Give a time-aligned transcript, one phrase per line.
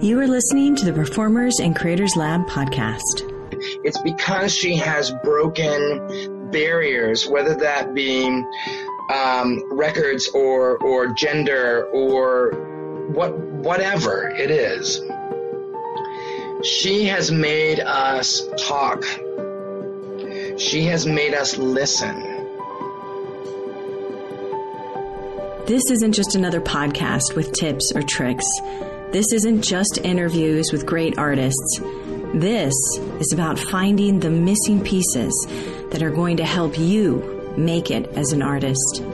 [0.00, 3.22] You are listening to the Performers and Creators Lab podcast.
[3.84, 8.26] It's because she has broken barriers, whether that be
[9.12, 12.50] um, records or or gender or
[13.12, 15.00] what whatever it is.
[16.66, 19.04] She has made us talk.
[20.58, 22.20] She has made us listen.
[25.66, 28.44] This isn't just another podcast with tips or tricks.
[29.14, 31.78] This isn't just interviews with great artists.
[32.34, 32.74] This
[33.20, 35.46] is about finding the missing pieces
[35.90, 39.04] that are going to help you make it as an artist.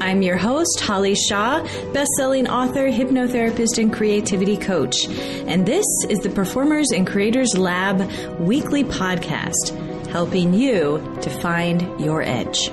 [0.00, 5.06] I'm your host, Holly Shaw, best-selling author, hypnotherapist, and creativity coach.
[5.46, 8.00] And this is the Performers and Creators Lab
[8.40, 12.72] weekly podcast, helping you to find your edge.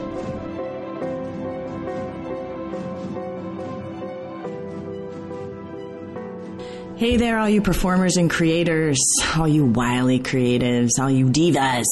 [6.99, 8.99] Hey there, all you performers and creators,
[9.37, 11.85] all you wily creatives, all you divas,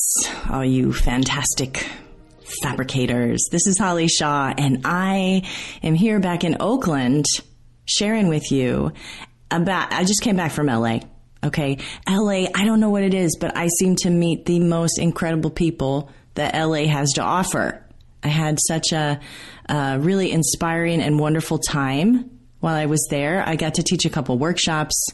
[0.50, 1.90] all you fantastic
[2.62, 3.48] fabricators.
[3.50, 5.44] This is Holly Shaw, and I
[5.82, 7.23] am here back in Oakland
[7.86, 8.92] sharing with you
[9.50, 9.94] about.
[9.94, 11.00] I just came back from LA.
[11.42, 15.00] Okay, LA, I don't know what it is, but I seem to meet the most
[15.00, 17.82] incredible people that LA has to offer.
[18.23, 19.22] I had such a,
[19.70, 22.37] a really inspiring and wonderful time
[22.68, 23.48] while I was there.
[23.48, 25.08] I got to teach a couple workshops.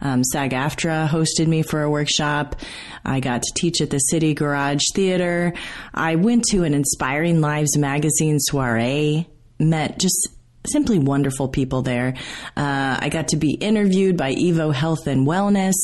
[0.00, 2.56] Um, SAG AFTRA hosted me for a workshop.
[3.04, 5.52] I got to teach at the City Garage Theater.
[5.92, 10.28] I went to an Inspiring Lives magazine soiree, met just
[10.66, 12.14] simply wonderful people there.
[12.56, 15.74] Uh, I got to be interviewed by Evo Health and Wellness.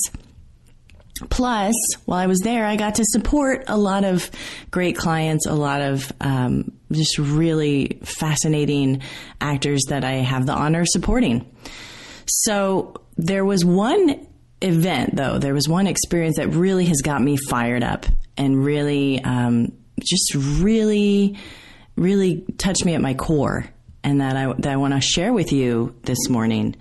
[1.29, 1.75] Plus,
[2.07, 4.31] while I was there, I got to support a lot of
[4.71, 9.03] great clients, a lot of um, just really fascinating
[9.41, 11.51] actors that I have the honor of supporting.
[12.27, 14.27] So there was one
[14.63, 19.23] event, though, there was one experience that really has got me fired up and really,
[19.23, 21.37] um, just really,
[21.97, 23.67] really touched me at my core
[24.03, 26.77] and that I, that I want to share with you this morning.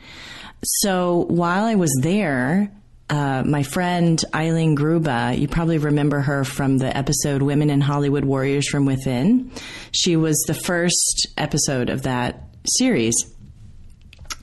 [0.64, 2.72] So while I was there,
[3.10, 8.24] uh, my friend Eileen Grubba, you probably remember her from the episode Women in Hollywood
[8.24, 9.52] Warriors from Within.
[9.92, 12.44] She was the first episode of that
[12.78, 13.16] series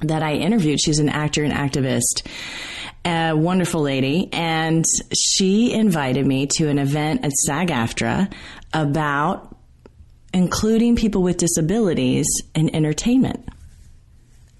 [0.00, 0.80] that I interviewed.
[0.80, 2.26] She's an actor and activist,
[3.04, 4.28] a wonderful lady.
[4.32, 4.84] And
[5.14, 8.32] she invited me to an event at SAG AFTRA
[8.72, 9.56] about
[10.34, 13.48] including people with disabilities in entertainment.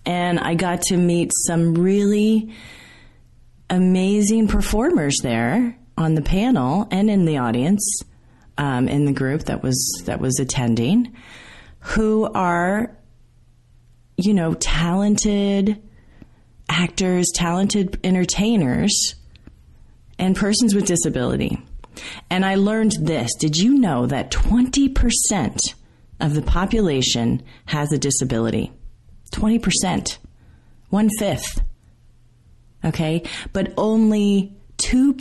[0.06, 2.54] And I got to meet some really
[3.70, 8.02] amazing performers there on the panel and in the audience,
[8.58, 11.14] um, in the group that was that was attending,
[11.80, 12.96] who are,
[14.16, 15.82] you know, talented
[16.68, 19.14] actors, talented entertainers,
[20.18, 21.58] and persons with disability.
[22.30, 23.34] And I learned this.
[23.36, 25.74] Did you know that 20%
[26.20, 28.72] of the population has a disability?
[29.32, 30.18] 20%.
[30.90, 31.62] One fifth.
[32.86, 33.22] Okay.
[33.52, 35.16] But only 2%,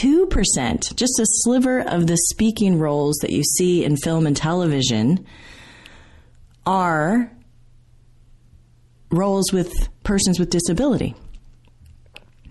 [0.00, 5.24] 2%, just a sliver of the speaking roles that you see in film and television
[6.66, 7.32] are
[9.10, 9.72] roles with
[10.04, 11.14] persons with disability.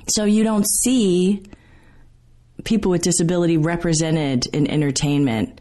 [0.09, 1.43] So you don't see
[2.63, 5.59] people with disability represented in entertainment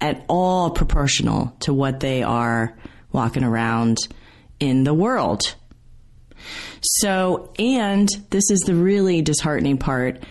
[0.00, 2.76] at all proportional to what they are
[3.12, 3.98] walking around
[4.60, 5.54] in the world.
[6.80, 10.22] So, and this is the really disheartening part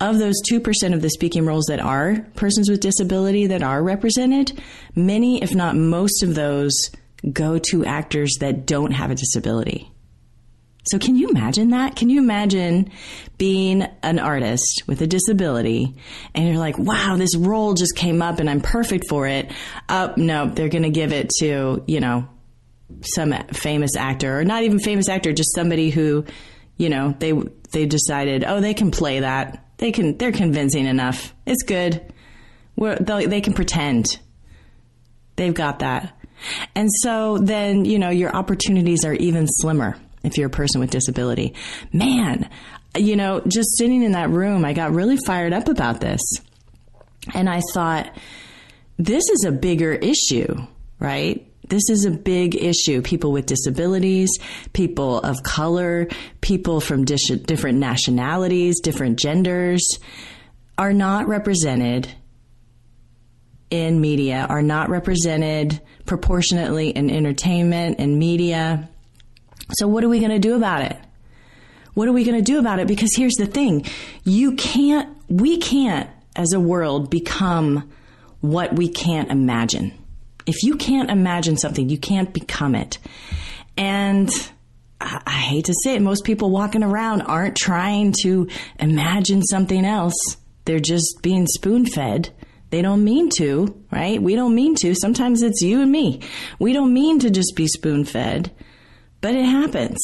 [0.00, 4.60] of those 2% of the speaking roles that are persons with disability that are represented,
[4.94, 6.72] many, if not most of those,
[7.32, 9.90] go to actors that don't have a disability.
[10.84, 11.94] So, can you imagine that?
[11.94, 12.90] Can you imagine
[13.36, 15.94] being an artist with a disability
[16.34, 19.52] and you're like, wow, this role just came up and I'm perfect for it?
[19.90, 22.26] Oh, no, they're going to give it to, you know,
[23.02, 26.24] some famous actor or not even famous actor, just somebody who,
[26.76, 27.32] you know, they
[27.72, 29.66] they decided, oh, they can play that.
[29.78, 30.18] They can.
[30.18, 31.34] They're convincing enough.
[31.46, 32.12] It's good.
[32.76, 34.06] We're, they can pretend.
[35.36, 36.18] They've got that.
[36.74, 40.90] And so then, you know, your opportunities are even slimmer if you're a person with
[40.90, 41.54] disability.
[41.92, 42.48] Man,
[42.96, 46.20] you know, just sitting in that room, I got really fired up about this.
[47.34, 48.16] And I thought,
[48.98, 50.54] this is a bigger issue,
[50.98, 51.49] right?
[51.70, 53.00] This is a big issue.
[53.00, 54.28] People with disabilities,
[54.72, 56.08] people of color,
[56.40, 59.98] people from dis- different nationalities, different genders
[60.76, 62.12] are not represented
[63.70, 68.88] in media, are not represented proportionately in entertainment and media.
[69.74, 70.96] So, what are we going to do about it?
[71.94, 72.88] What are we going to do about it?
[72.88, 73.86] Because here's the thing.
[74.24, 77.88] You can't, we can't as a world become
[78.40, 79.99] what we can't imagine.
[80.50, 82.98] If you can't imagine something, you can't become it.
[83.76, 84.28] And
[85.00, 88.48] I, I hate to say it, most people walking around aren't trying to
[88.80, 90.16] imagine something else.
[90.64, 92.30] They're just being spoon fed.
[92.70, 94.20] They don't mean to, right?
[94.20, 94.92] We don't mean to.
[94.96, 96.20] Sometimes it's you and me.
[96.58, 98.50] We don't mean to just be spoon fed,
[99.20, 100.00] but it happens.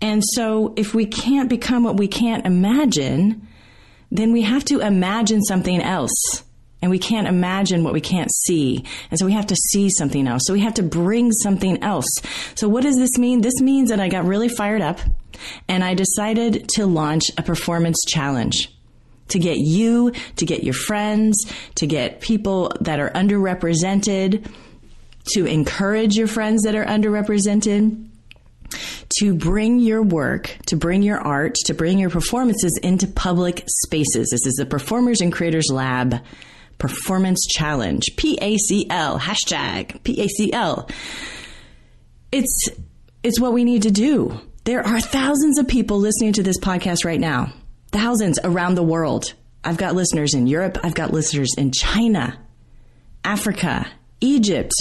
[0.00, 3.46] And so if we can't become what we can't imagine,
[4.10, 6.42] then we have to imagine something else
[6.84, 8.84] and we can't imagine what we can't see.
[9.10, 10.42] And so we have to see something else.
[10.44, 12.04] So we have to bring something else.
[12.56, 13.40] So what does this mean?
[13.40, 15.00] This means that I got really fired up
[15.66, 18.70] and I decided to launch a performance challenge
[19.28, 24.46] to get you, to get your friends, to get people that are underrepresented,
[25.28, 28.10] to encourage your friends that are underrepresented
[29.20, 34.28] to bring your work, to bring your art, to bring your performances into public spaces.
[34.30, 36.20] This is the Performers and Creators Lab
[36.78, 40.90] Performance Challenge, PACL, hashtag PACL.
[42.32, 42.68] It's,
[43.22, 44.40] it's what we need to do.
[44.64, 47.52] There are thousands of people listening to this podcast right now,
[47.92, 49.34] thousands around the world.
[49.62, 50.78] I've got listeners in Europe.
[50.82, 52.38] I've got listeners in China,
[53.24, 53.86] Africa,
[54.20, 54.72] Egypt,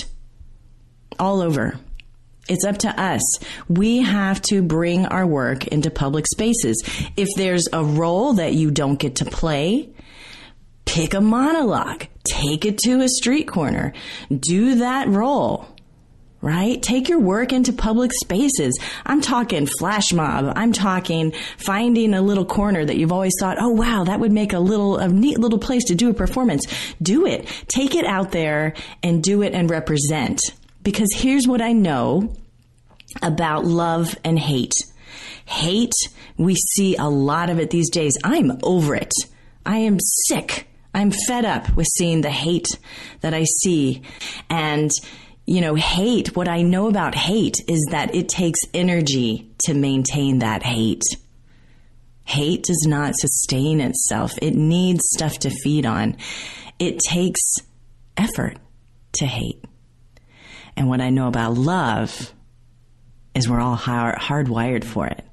[1.20, 1.80] all over.
[2.50, 3.22] It's up to us.
[3.70, 6.84] We have to bring our work into public spaces.
[7.16, 9.93] If there's a role that you don't get to play,
[10.86, 13.94] pick a monologue, take it to a street corner,
[14.30, 15.68] do that role.
[16.42, 16.84] Right?
[16.84, 18.78] Take your work into public spaces.
[19.06, 20.52] I'm talking flash mob.
[20.58, 24.52] I'm talking finding a little corner that you've always thought, oh wow, that would make
[24.52, 26.66] a little, a neat little place to do a performance.
[27.02, 27.48] Do it.
[27.70, 30.42] Take it out there and do it and represent.
[30.82, 32.36] Because here's what I know
[33.22, 34.76] about love and hate.
[35.46, 35.94] Hate,
[36.38, 38.18] we see a lot of it these days.
[38.22, 39.14] I'm over it.
[39.66, 39.98] I am
[40.28, 42.68] sick I'm fed up with seeing the hate
[43.22, 44.04] that I see.
[44.50, 44.92] And,
[45.46, 50.40] you know, hate, what I know about hate is that it takes energy to maintain
[50.40, 51.04] that hate.
[52.26, 54.34] Hate does not sustain itself.
[54.42, 56.18] It needs stuff to feed on.
[56.80, 57.42] It takes
[58.16, 58.58] effort
[59.14, 59.64] to hate.
[60.76, 62.34] And what I know about love
[63.36, 65.24] is we're all hard, hardwired for it.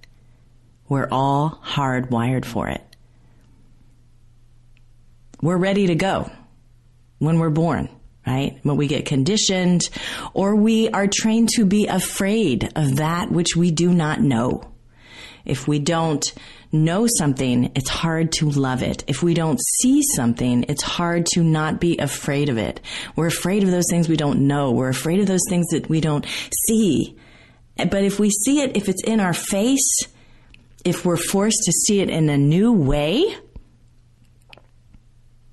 [0.88, 2.89] We're all hardwired for it
[5.42, 6.30] we're ready to go
[7.18, 7.88] when we're born,
[8.26, 8.58] right?
[8.62, 9.88] When we get conditioned
[10.34, 14.70] or we are trained to be afraid of that which we do not know.
[15.44, 16.24] If we don't
[16.72, 19.04] know something, it's hard to love it.
[19.06, 22.80] If we don't see something, it's hard to not be afraid of it.
[23.16, 24.70] We're afraid of those things we don't know.
[24.70, 26.26] We're afraid of those things that we don't
[26.66, 27.16] see.
[27.76, 30.02] But if we see it, if it's in our face,
[30.84, 33.34] if we're forced to see it in a new way,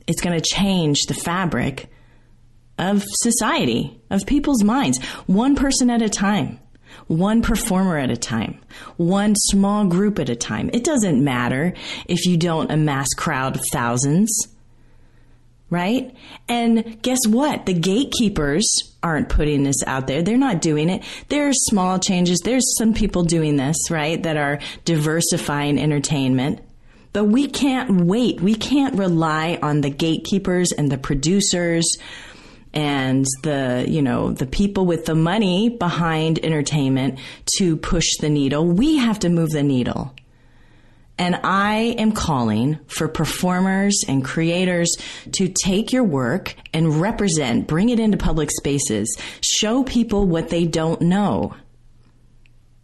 [0.08, 1.90] it's going to change the fabric
[2.80, 6.60] of society, of people's minds, one person at a time,
[7.08, 8.60] one performer at a time,
[8.98, 10.70] one small group at a time.
[10.74, 11.74] It doesn't matter
[12.06, 14.30] if you don't amass crowd of thousands,
[15.70, 16.16] right?
[16.48, 17.66] And guess what?
[17.66, 18.66] The gatekeepers
[19.04, 20.22] aren't putting this out there.
[20.22, 21.04] They're not doing it.
[21.30, 22.40] There's small changes.
[22.40, 24.22] There's some people doing this, right?
[24.22, 26.62] That are diversifying entertainment.
[27.14, 28.42] But we can't wait.
[28.42, 31.98] We can't rely on the gatekeepers and the producers
[32.74, 37.20] and the, you know, the people with the money behind entertainment
[37.58, 38.66] to push the needle.
[38.66, 40.14] We have to move the needle.
[41.20, 44.96] And I am calling for performers and creators
[45.32, 50.66] to take your work and represent, bring it into public spaces, show people what they
[50.66, 51.56] don't know.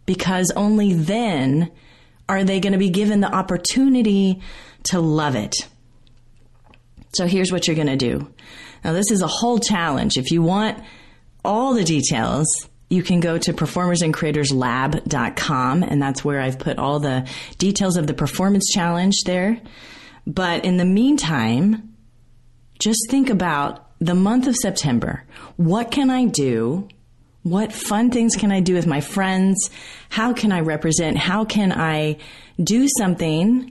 [0.06, 1.70] Because only then
[2.28, 4.40] are they going to be given the opportunity
[4.84, 5.68] to love it?
[7.14, 8.30] So here's what you're going to do.
[8.82, 10.16] Now, this is a whole challenge.
[10.16, 10.82] If you want
[11.44, 12.46] all the details,
[12.90, 17.28] you can go to performersandcreatorslab.com, and that's where I've put all the
[17.58, 19.60] details of the performance challenge there.
[20.26, 21.94] But in the meantime,
[22.78, 25.24] just think about the month of September.
[25.56, 26.88] What can I do
[27.44, 29.70] what fun things can I do with my friends?
[30.08, 31.16] How can I represent?
[31.16, 32.16] How can I
[32.62, 33.70] do something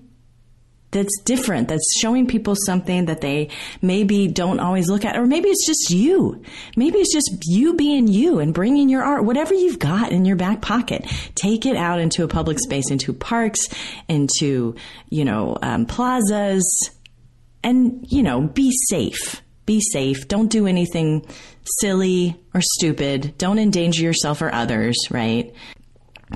[0.92, 3.50] that's different, that's showing people something that they
[3.82, 6.42] maybe don't always look at, or maybe it's just you.
[6.78, 10.36] Maybe it's just you being you and bringing your art, whatever you've got in your
[10.36, 11.06] back pocket.
[11.34, 13.68] Take it out into a public space, into parks,
[14.08, 14.76] into,
[15.10, 16.92] you know, um, plazas,
[17.64, 19.42] and, you know, be safe.
[19.66, 20.28] Be safe.
[20.28, 21.26] Don't do anything
[21.80, 23.38] silly or stupid.
[23.38, 25.54] Don't endanger yourself or others, right?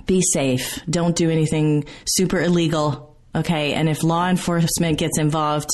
[0.05, 0.79] be safe.
[0.89, 3.15] Don't do anything super illegal.
[3.35, 3.73] Okay.
[3.73, 5.69] And if law enforcement gets involved,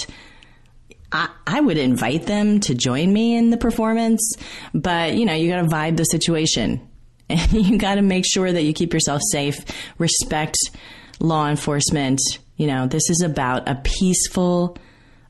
[1.12, 4.36] I, I would invite them to join me in the performance,
[4.74, 6.88] but you know, you got to vibe the situation
[7.30, 9.64] and you got to make sure that you keep yourself safe,
[9.98, 10.58] respect
[11.20, 12.20] law enforcement.
[12.58, 14.78] You know, this is about a peaceful,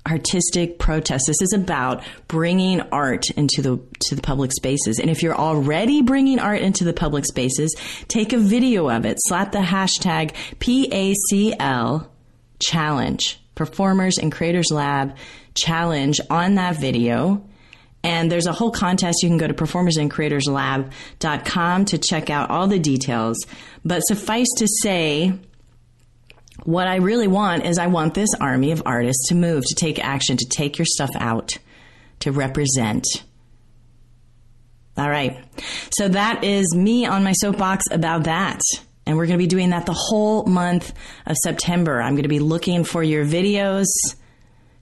[0.08, 1.26] artistic protest.
[1.28, 5.00] This is about bringing art into the to the public spaces.
[5.00, 7.74] And if you're already bringing art into the public spaces,
[8.08, 9.18] take a video of it.
[9.22, 12.08] Slap the hashtag PACL
[12.60, 15.16] challenge, Performers and Creators Lab
[15.56, 17.46] challenge on that video.
[18.06, 19.24] And there's a whole contest.
[19.24, 23.38] You can go to performersandcreatorslab.com to check out all the details.
[23.86, 25.40] But suffice to say,
[26.66, 30.04] what I really want is I want this army of artists to move, to take
[30.04, 31.58] action, to take your stuff out,
[32.20, 33.06] to represent.
[34.98, 35.44] All right.
[35.92, 38.62] So that is me on my soapbox about that.
[39.06, 40.94] And we're going to be doing that the whole month
[41.26, 42.02] of September.
[42.02, 43.88] I'm going to be looking for your videos.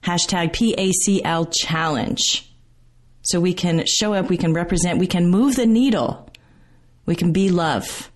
[0.02, 2.48] Hashtag PACL challenge.
[3.22, 6.28] So we can show up, we can represent, we can move the needle.
[7.06, 8.10] We can be love.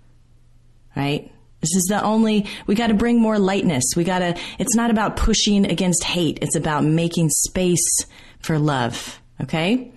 [0.94, 1.32] Right?
[1.66, 3.82] This is the only, we got to bring more lightness.
[3.96, 6.38] We got to, it's not about pushing against hate.
[6.42, 8.06] It's about making space
[8.38, 9.20] for love.
[9.42, 9.90] Okay.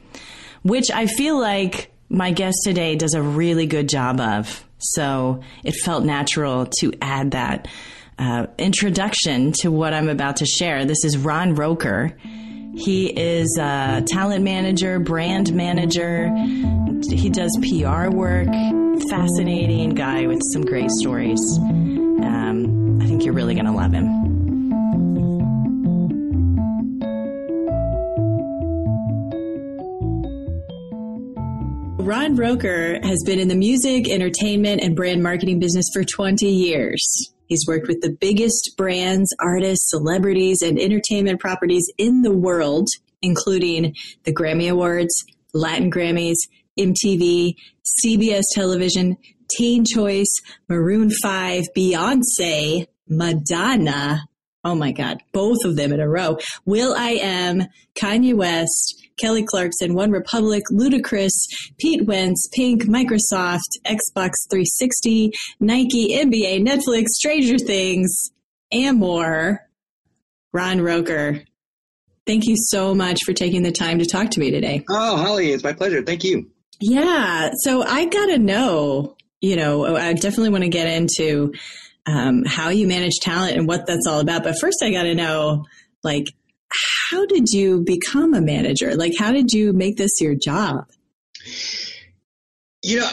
[0.63, 4.65] Which I feel like my guest today does a really good job of.
[4.79, 7.67] So it felt natural to add that
[8.17, 10.85] uh, introduction to what I'm about to share.
[10.85, 12.17] This is Ron Roker.
[12.79, 16.33] He is a talent manager, brand manager.
[17.11, 18.47] He does PR work.
[19.09, 21.41] Fascinating guy with some great stories.
[21.59, 24.07] Um, I think you're really going to love him.
[31.97, 37.33] Ron Roker has been in the music, entertainment, and brand marketing business for 20 years.
[37.49, 42.87] He's worked with the biggest brands, artists, celebrities, and entertainment properties in the world,
[43.21, 46.37] including the Grammy Awards, Latin Grammys,
[46.79, 47.55] MTV,
[48.05, 49.17] CBS Television,
[49.57, 50.33] Teen Choice,
[50.69, 54.28] Maroon 5, Beyonce, Madonna.
[54.63, 56.37] Oh my God, both of them in a row.
[56.65, 57.63] will.i.am,
[57.97, 61.31] Kanye West, Kelly Clarkson, OneRepublic, Ludacris,
[61.77, 68.31] Pete Wentz, Pink, Microsoft, Xbox 360, Nike, NBA, Netflix, Stranger Things,
[68.71, 69.61] and more.
[70.51, 71.41] Ron Roker,
[72.25, 74.83] thank you so much for taking the time to talk to me today.
[74.89, 76.01] Oh, Holly, it's my pleasure.
[76.01, 76.49] Thank you.
[76.81, 77.51] Yeah.
[77.59, 81.53] So I got to know, you know, I definitely want to get into
[82.09, 84.43] um, how you manage talent and what that's all about.
[84.43, 85.65] But first, I got to know,
[86.03, 86.27] like,
[87.09, 88.95] how did you become a manager?
[88.95, 90.85] Like, how did you make this your job?
[92.81, 93.09] You know,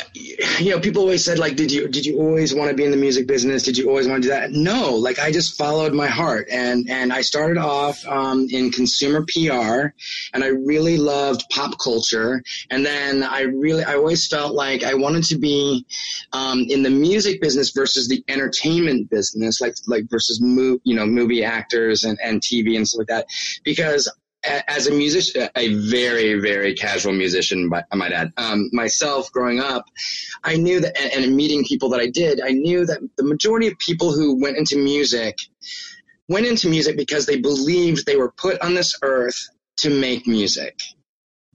[0.61, 2.93] you know, people always said like, did you did you always want to be in
[2.93, 3.65] the music business?
[3.65, 4.53] Did you always want to do that?
[4.53, 9.27] No, like I just followed my heart, and and I started off um, in consumer
[9.27, 9.89] PR,
[10.35, 14.95] and I really loved pop culture, and then I really I always felt like I
[14.95, 15.85] wanted to be
[16.33, 21.07] um, in the music business versus the entertainment business, like like versus mo- you know
[21.07, 23.27] movie actors and and TV and stuff like that,
[23.65, 24.09] because
[24.69, 29.87] as a musician, a very, very casual musician, I might add, um, myself growing up,
[30.45, 33.67] I knew that, and, and meeting people that I did, I knew that the majority
[33.67, 35.39] of people who went into music
[36.29, 39.49] went into music because they believed they were put on this earth
[39.79, 40.81] to make music,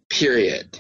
[0.09, 0.79] period.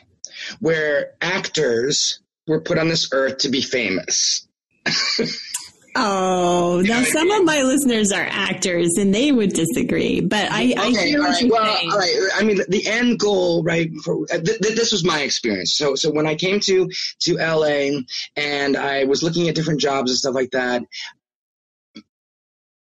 [0.59, 4.47] Where actors were put on this earth to be famous.
[5.93, 10.87] Oh, now some of my listeners are actors and they would disagree, but I, I
[10.87, 11.91] okay, hear what you're well, saying.
[11.91, 12.29] All right.
[12.35, 13.91] I mean, the end goal, right?
[14.03, 15.75] For, uh, th- th- this was my experience.
[15.75, 16.89] So, so when I came to
[17.21, 17.99] to LA
[18.37, 20.83] and I was looking at different jobs and stuff like that,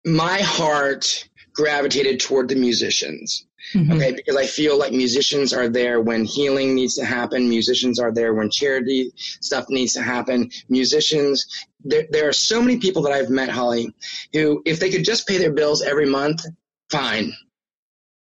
[0.06, 3.47] my heart gravitated toward the musicians.
[3.74, 3.92] Mm-hmm.
[3.94, 7.50] Okay, because I feel like musicians are there when healing needs to happen.
[7.50, 10.50] Musicians are there when charity stuff needs to happen.
[10.70, 11.46] Musicians,
[11.84, 13.94] there, there are so many people that I've met, Holly,
[14.34, 16.46] who, if they could just pay their bills every month,
[16.90, 17.34] fine.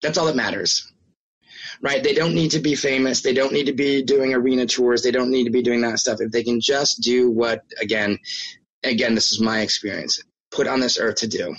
[0.01, 0.91] That's all that matters.
[1.81, 2.03] Right?
[2.03, 3.21] They don't need to be famous.
[3.21, 5.01] They don't need to be doing arena tours.
[5.01, 6.19] They don't need to be doing that stuff.
[6.19, 8.17] If they can just do what, again,
[8.83, 11.55] again, this is my experience, put on this earth to do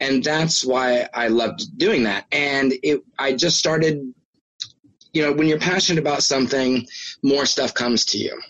[0.00, 2.26] and that's why I loved doing that.
[2.32, 4.12] And it, I just started,
[5.12, 6.86] you know, when you're passionate about something,
[7.22, 8.40] more stuff comes to you.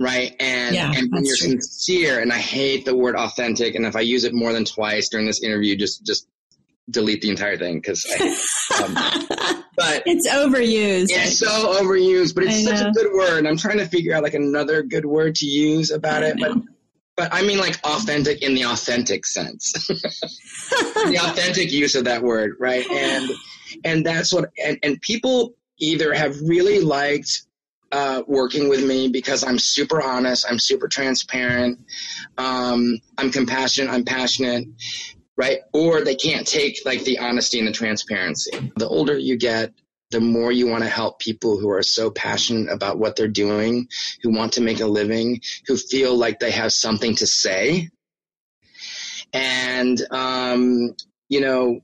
[0.00, 0.36] Right.
[0.38, 1.50] And, yeah, and when you're true.
[1.50, 3.74] sincere, and I hate the word authentic.
[3.74, 6.28] And if I use it more than twice during this interview, just, just
[6.90, 8.04] delete the entire thing because
[8.82, 8.94] um,
[9.76, 13.86] but it's overused it's so overused but it's such a good word i'm trying to
[13.86, 16.52] figure out like another good word to use about it but
[17.18, 22.56] but i mean like authentic in the authentic sense the authentic use of that word
[22.58, 23.30] right and
[23.84, 27.42] and that's what and, and people either have really liked
[27.92, 31.80] uh, working with me because I'm super honest, I'm super transparent,
[32.36, 34.66] um, I'm compassionate, I'm passionate,
[35.36, 35.60] right?
[35.72, 38.72] Or they can't take like the honesty and the transparency.
[38.76, 39.72] The older you get,
[40.10, 43.88] the more you want to help people who are so passionate about what they're doing,
[44.22, 47.90] who want to make a living, who feel like they have something to say.
[49.32, 50.94] And, um,
[51.28, 51.80] you know,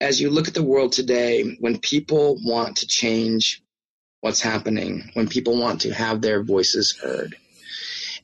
[0.00, 3.62] as you look at the world today, when people want to change
[4.20, 7.36] what's happening, when people want to have their voices heard,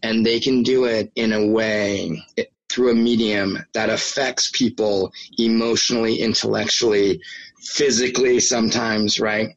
[0.03, 2.23] and they can do it in a way
[2.71, 7.21] through a medium that affects people emotionally, intellectually,
[7.63, 9.49] physically sometimes, right?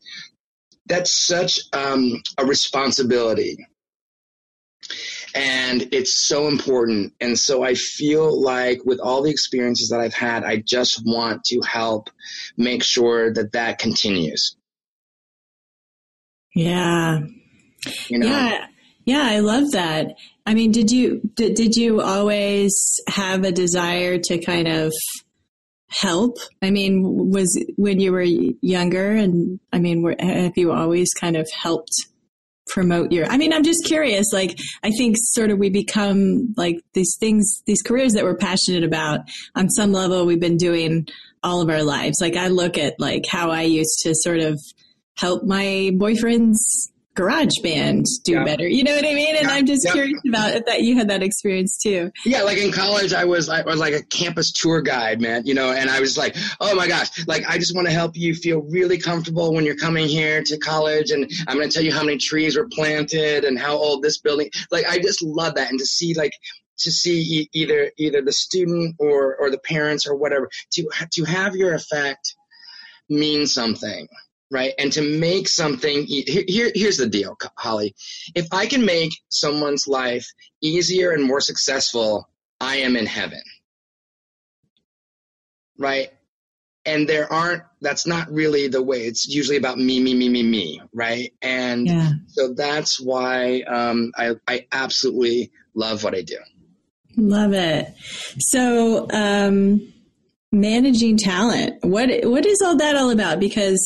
[0.86, 3.58] That's such um, a responsibility.
[5.36, 7.14] And it's so important.
[7.20, 11.44] And so I feel like with all the experiences that I've had, I just want
[11.46, 12.10] to help
[12.58, 14.56] make sure that that continues.
[16.54, 17.22] Yeah.
[18.10, 18.28] You know?
[18.28, 18.68] Yeah.
[19.06, 20.16] Yeah, I love that.
[20.46, 24.94] I mean, did you did, did you always have a desire to kind of
[25.94, 26.38] help?
[26.62, 31.38] I mean, was when you were younger and I mean, were, have you always kind
[31.38, 31.94] of helped
[32.68, 36.78] promote your I mean, I'm just curious like I think sort of we become like
[36.94, 39.22] these things these careers that we're passionate about
[39.56, 41.08] on some level we've been doing
[41.44, 42.20] all of our lives.
[42.22, 44.60] Like I look at like how I used to sort of
[45.16, 48.43] help my boyfriend's garage band do yeah.
[48.43, 48.67] better.
[48.67, 49.36] You know what I mean?
[49.36, 49.53] And yeah.
[49.53, 49.91] I'm just yeah.
[49.91, 52.12] curious about that you had that experience too.
[52.25, 55.53] Yeah, like in college I was I was like a campus tour guide, man, you
[55.53, 58.34] know, and I was like, "Oh my gosh, like I just want to help you
[58.34, 61.93] feel really comfortable when you're coming here to college and I'm going to tell you
[61.93, 64.50] how many trees were planted and how old this building.
[64.72, 66.34] Like I just love that and to see like
[66.79, 71.56] to see either either the student or or the parents or whatever to to have
[71.56, 72.36] your effect
[73.10, 74.08] mean something
[74.54, 74.74] right?
[74.78, 77.96] And to make something, here, here's the deal, Holly.
[78.36, 80.28] If I can make someone's life
[80.62, 82.30] easier and more successful,
[82.62, 83.42] I am in heaven,
[85.80, 86.10] right?
[86.86, 89.08] And there aren't, that's not really the way.
[89.08, 91.34] It's usually about me, me, me, me, me, right?
[91.42, 92.12] And yeah.
[92.28, 96.38] so that's why um, I, I absolutely love what I do.
[97.18, 97.88] Love it.
[98.38, 99.94] So, um,
[100.52, 103.39] managing talent, what what is all that all about?
[103.39, 103.80] Because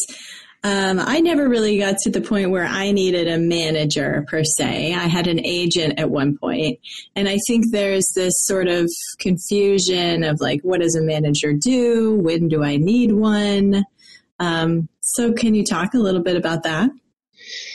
[0.67, 4.93] um, I never really got to the point where I needed a manager per se.
[4.93, 6.79] I had an agent at one point,
[7.15, 12.17] and I think there's this sort of confusion of like, what does a manager do?
[12.17, 13.85] When do I need one?
[14.39, 16.89] Um, so, can you talk a little bit about that?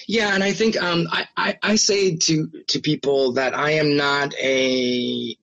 [0.07, 3.96] Yeah, and I think um, I, I, I say to to people that I am
[3.96, 5.35] not a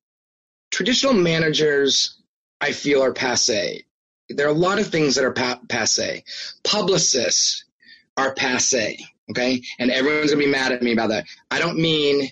[0.70, 2.16] traditional managers.
[2.62, 3.86] I feel are passe
[4.30, 6.24] there are a lot of things that are pa- passe.
[6.64, 7.66] Publicists
[8.18, 9.62] are passe, okay?
[9.80, 11.26] And everyone's gonna be mad at me about that.
[11.52, 12.32] I don't mean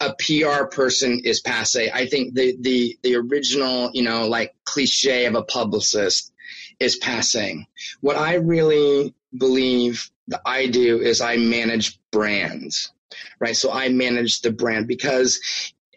[0.00, 1.90] a PR person is passe.
[1.90, 6.32] I think the the the original, you know, like cliche of a publicist
[6.78, 7.66] is passing.
[8.00, 12.92] What I really believe that I do is I manage brands
[13.40, 13.56] right?
[13.56, 15.40] So I manage the brand because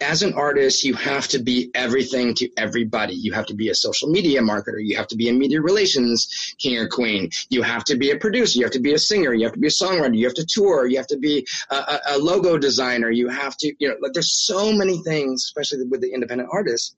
[0.02, 3.14] as an artist, you have to be everything to everybody.
[3.14, 4.84] You have to be a social media marketer.
[4.84, 7.30] You have to be a media relations king or queen.
[7.50, 8.58] You have to be a producer.
[8.58, 9.34] You have to be a singer.
[9.34, 10.18] You have to be a songwriter.
[10.18, 10.88] You have to tour.
[10.88, 13.12] You have to be a, a, a logo designer.
[13.12, 16.96] You have to, you know, like there's so many things, especially with the independent artists,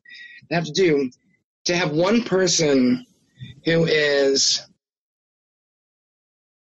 [0.50, 1.12] that have to do
[1.66, 3.06] to have one person
[3.66, 4.66] who is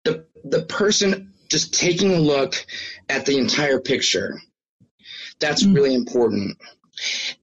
[0.04, 2.54] the the person just taking a look
[3.10, 4.39] at the entire picture
[5.39, 5.73] that's mm-hmm.
[5.73, 6.58] really important.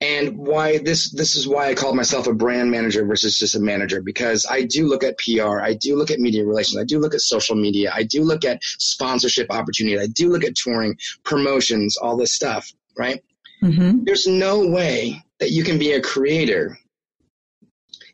[0.02, 3.60] And why this this is why I call myself a brand manager versus just a
[3.60, 6.98] manager because I do look at PR, I do look at media relations, I do
[6.98, 10.98] look at social media, I do look at sponsorship opportunity, I do look at touring,
[11.24, 13.22] promotions, all this stuff, right?
[13.62, 14.04] Mm-hmm.
[14.04, 16.78] There's no way that you can be a creator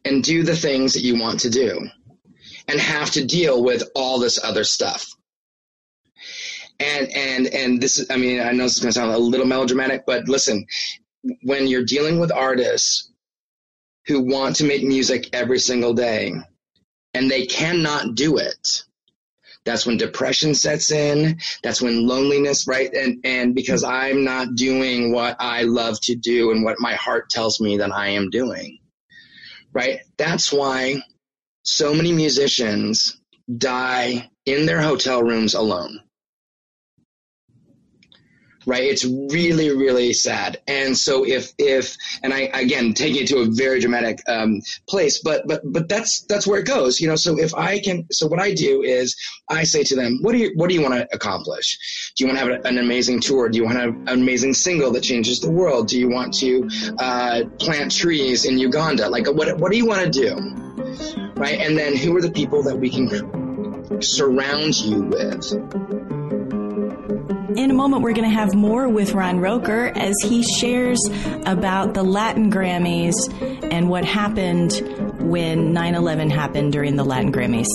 [0.05, 1.89] and do the things that you want to do
[2.69, 5.13] and have to deal with all this other stuff
[6.83, 9.19] and and and this is i mean i know this is going to sound a
[9.19, 10.65] little melodramatic but listen
[11.43, 13.11] when you're dealing with artists
[14.07, 16.33] who want to make music every single day
[17.15, 18.85] and they cannot do it
[19.65, 25.13] that's when depression sets in that's when loneliness right and and because i'm not doing
[25.13, 28.79] what i love to do and what my heart tells me that i am doing
[29.73, 30.01] right?
[30.17, 31.03] That's why
[31.65, 33.21] so many musicians
[33.59, 36.01] die in their hotel rooms alone
[38.67, 38.85] right?
[38.85, 40.61] It's really really sad.
[40.67, 45.21] And so if if and i again taking it to a very dramatic um, place
[45.23, 47.17] but but but that's that's where it goes you know?
[47.17, 49.17] So if i can so what i do is
[49.49, 52.13] i say to them what do you what do you want to accomplish?
[52.17, 53.49] Do you want to have an amazing tour?
[53.49, 55.89] Do you want to have an amazing single that changes the world?
[55.89, 59.09] Do you want to uh, plant trees in uganda?
[59.09, 60.35] Like what what do you want to do?
[61.35, 61.59] Right?
[61.61, 66.22] And then who are the people that we can surround you with
[67.57, 71.01] in a moment, we're going to have more with Ron Roker as he shares
[71.47, 73.15] about the Latin Grammys
[73.73, 74.73] and what happened
[75.21, 77.69] when 9 11 happened during the Latin Grammys.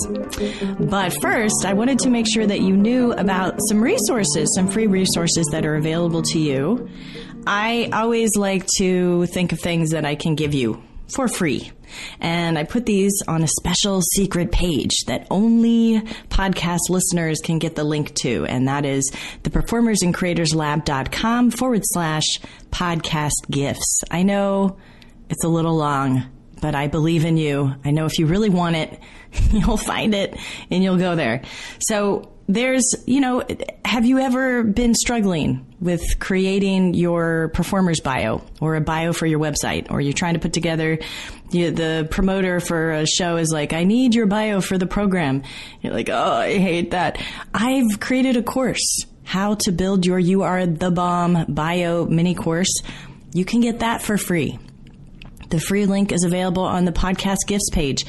[0.90, 4.86] But first, I wanted to make sure that you knew about some resources, some free
[4.86, 6.88] resources that are available to you.
[7.46, 11.70] I always like to think of things that I can give you for free.
[12.20, 17.76] And I put these on a special secret page that only podcast listeners can get
[17.76, 18.44] the link to.
[18.46, 19.10] And that is
[19.42, 22.26] the performersandcreatorslab.com forward slash
[22.70, 24.02] podcast gifts.
[24.10, 24.76] I know
[25.30, 26.24] it's a little long,
[26.60, 27.74] but I believe in you.
[27.84, 28.98] I know if you really want it,
[29.50, 30.36] you'll find it
[30.70, 31.42] and you'll go there.
[31.80, 33.44] So there's, you know,
[33.84, 39.38] have you ever been struggling with creating your performer's bio or a bio for your
[39.38, 40.98] website, or you're trying to put together
[41.50, 45.42] you, the promoter for a show is like, I need your bio for the program.
[45.82, 47.22] You're like, oh, I hate that.
[47.54, 52.82] I've created a course, how to build your You Are the Bomb bio mini course.
[53.32, 54.58] You can get that for free.
[55.50, 58.04] The free link is available on the podcast gifts page.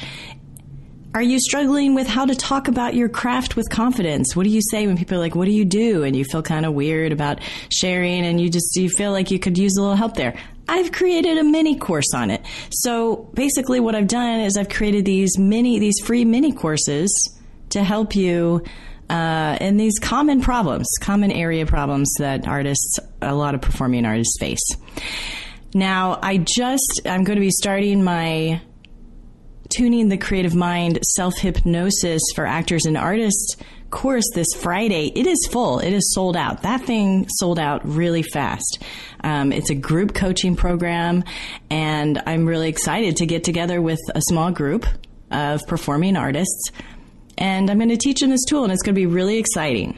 [1.12, 4.36] Are you struggling with how to talk about your craft with confidence?
[4.36, 6.04] What do you say when people are like, what do you do?
[6.04, 9.40] And you feel kind of weird about sharing and you just, you feel like you
[9.40, 10.38] could use a little help there.
[10.68, 12.46] I've created a mini course on it.
[12.70, 17.36] So basically what I've done is I've created these mini, these free mini courses
[17.70, 18.62] to help you
[19.08, 24.38] uh, in these common problems, common area problems that artists, a lot of performing artists
[24.38, 24.76] face.
[25.74, 28.60] Now, I just, I'm going to be starting my
[29.70, 33.56] Tuning the Creative Mind Self Hypnosis for Actors and Artists
[33.90, 35.12] course this Friday.
[35.14, 35.78] It is full.
[35.78, 36.62] It is sold out.
[36.62, 38.80] That thing sold out really fast.
[39.22, 41.22] Um, it's a group coaching program,
[41.70, 44.86] and I'm really excited to get together with a small group
[45.30, 46.72] of performing artists.
[47.38, 49.96] And I'm going to teach them this tool, and it's going to be really exciting.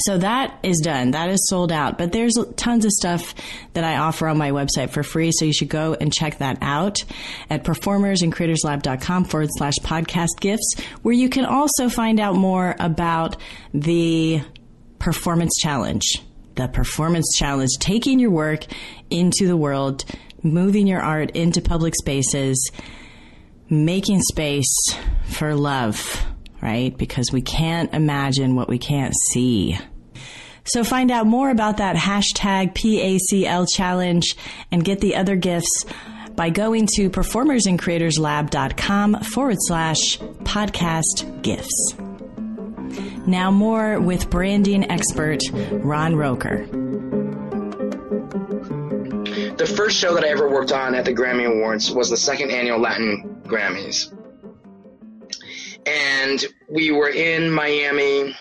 [0.00, 1.12] So that is done.
[1.12, 1.98] That is sold out.
[1.98, 3.34] But there's tons of stuff
[3.72, 5.32] that I offer on my website for free.
[5.32, 7.04] So you should go and check that out
[7.50, 13.36] at performersandcreatorslab.com forward slash podcast gifts, where you can also find out more about
[13.74, 14.42] the
[14.98, 16.22] performance challenge.
[16.54, 18.66] The performance challenge, taking your work
[19.10, 20.04] into the world,
[20.42, 22.70] moving your art into public spaces,
[23.70, 24.74] making space
[25.26, 26.24] for love
[26.60, 26.96] right?
[26.96, 29.76] Because we can't imagine what we can't see.
[30.64, 34.36] So find out more about that hashtag PACL challenge
[34.70, 35.86] and get the other gifts
[36.36, 41.94] by going to performersandcreatorslab.com forward slash podcast gifts.
[43.26, 46.66] Now more with branding expert Ron Roker.
[49.56, 52.50] The first show that I ever worked on at the Grammy Awards was the second
[52.50, 54.14] annual Latin Grammys
[55.88, 58.36] and we were in Miami.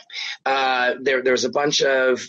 [0.45, 2.21] Uh, there, there was a bunch of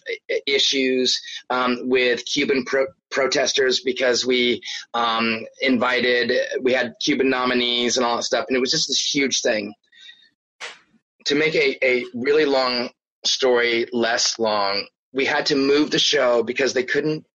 [0.47, 4.61] issues um, with Cuban pro- protesters because we
[4.95, 9.15] um, invited, we had Cuban nominees and all that stuff, and it was just this
[9.15, 9.75] huge thing.
[11.27, 12.91] To make a, a really long
[13.25, 17.27] story less long, we had to move the show because they couldn't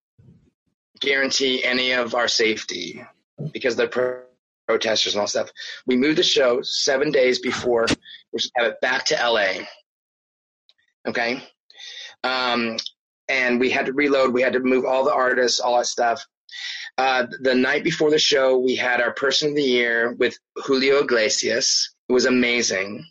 [0.99, 3.03] guarantee any of our safety
[3.51, 4.22] because the pro-
[4.67, 5.51] protesters and all stuff.
[5.85, 7.85] We moved the show seven days before
[8.31, 9.65] we have it back to LA.
[11.07, 11.43] Okay.
[12.23, 12.77] Um,
[13.27, 14.33] and we had to reload.
[14.33, 16.25] We had to move all the artists, all that stuff.
[16.97, 21.01] Uh, the night before the show, we had our person of the year with Julio
[21.01, 21.95] Iglesias.
[22.07, 23.05] It was amazing.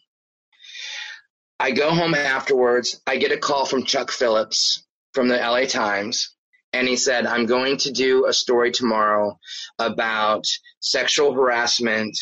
[1.58, 3.00] I go home afterwards.
[3.06, 4.84] I get a call from Chuck Phillips
[5.14, 6.34] from the LA Times
[6.72, 9.38] and he said, I'm going to do a story tomorrow
[9.78, 10.44] about
[10.80, 12.16] sexual harassment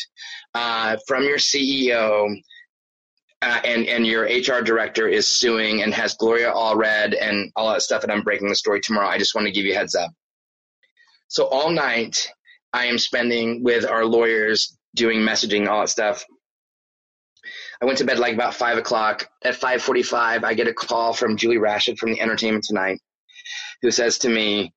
[0.53, 2.35] uh, from your CEO.
[3.43, 7.81] Uh, and and your HR director is suing and has Gloria Allred and all that
[7.81, 9.07] stuff, and I'm breaking the story tomorrow.
[9.07, 10.11] I just want to give you heads up.
[11.27, 12.29] So all night
[12.71, 16.23] I am spending with our lawyers doing messaging, all that stuff.
[17.81, 19.27] I went to bed like about five o'clock.
[19.43, 22.99] At five forty-five, I get a call from Julie Rashid from the Entertainment Tonight
[23.81, 24.73] who says to me,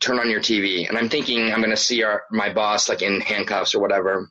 [0.00, 0.88] turn on your TV.
[0.88, 4.30] And I'm thinking I'm going to see our, my boss like in handcuffs or whatever.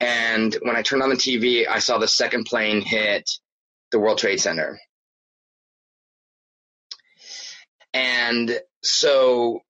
[0.00, 3.28] And when I turned on the TV, I saw the second plane hit
[3.90, 4.78] the World Trade Center.
[7.94, 9.60] And so,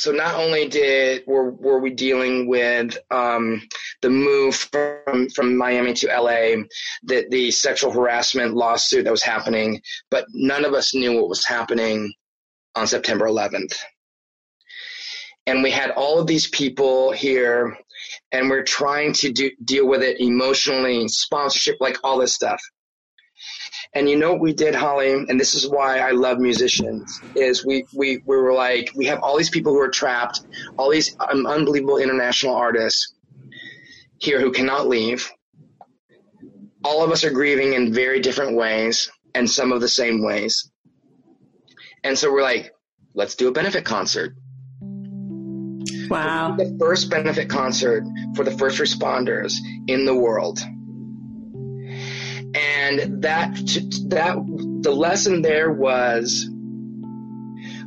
[0.00, 3.60] so not only did were were we dealing with um,
[4.02, 6.62] the move from from Miami to LA,
[7.02, 11.44] the the sexual harassment lawsuit that was happening, but none of us knew what was
[11.44, 12.12] happening
[12.74, 13.74] on September 11th.
[15.46, 17.76] And we had all of these people here,
[18.32, 22.62] and we're trying to do, deal with it emotionally, sponsorship, like all this stuff.
[23.92, 27.66] And you know what we did, Holly, and this is why I love musicians, is
[27.66, 30.42] we, we, we were like, we have all these people who are trapped,
[30.76, 33.14] all these um, unbelievable international artists
[34.18, 35.28] here who cannot leave.
[36.84, 40.70] All of us are grieving in very different ways and some of the same ways.
[42.04, 42.72] And so we're like,
[43.14, 44.36] let's do a benefit concert.
[46.08, 46.54] Wow.
[46.56, 48.04] The first benefit concert
[48.36, 49.54] for the first responders
[49.88, 50.60] in the world
[52.54, 53.54] and that
[54.08, 54.36] that
[54.82, 56.48] the lesson there was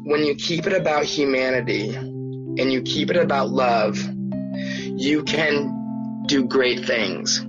[0.03, 3.97] when you keep it about humanity and you keep it about love
[4.95, 7.45] you can do great things.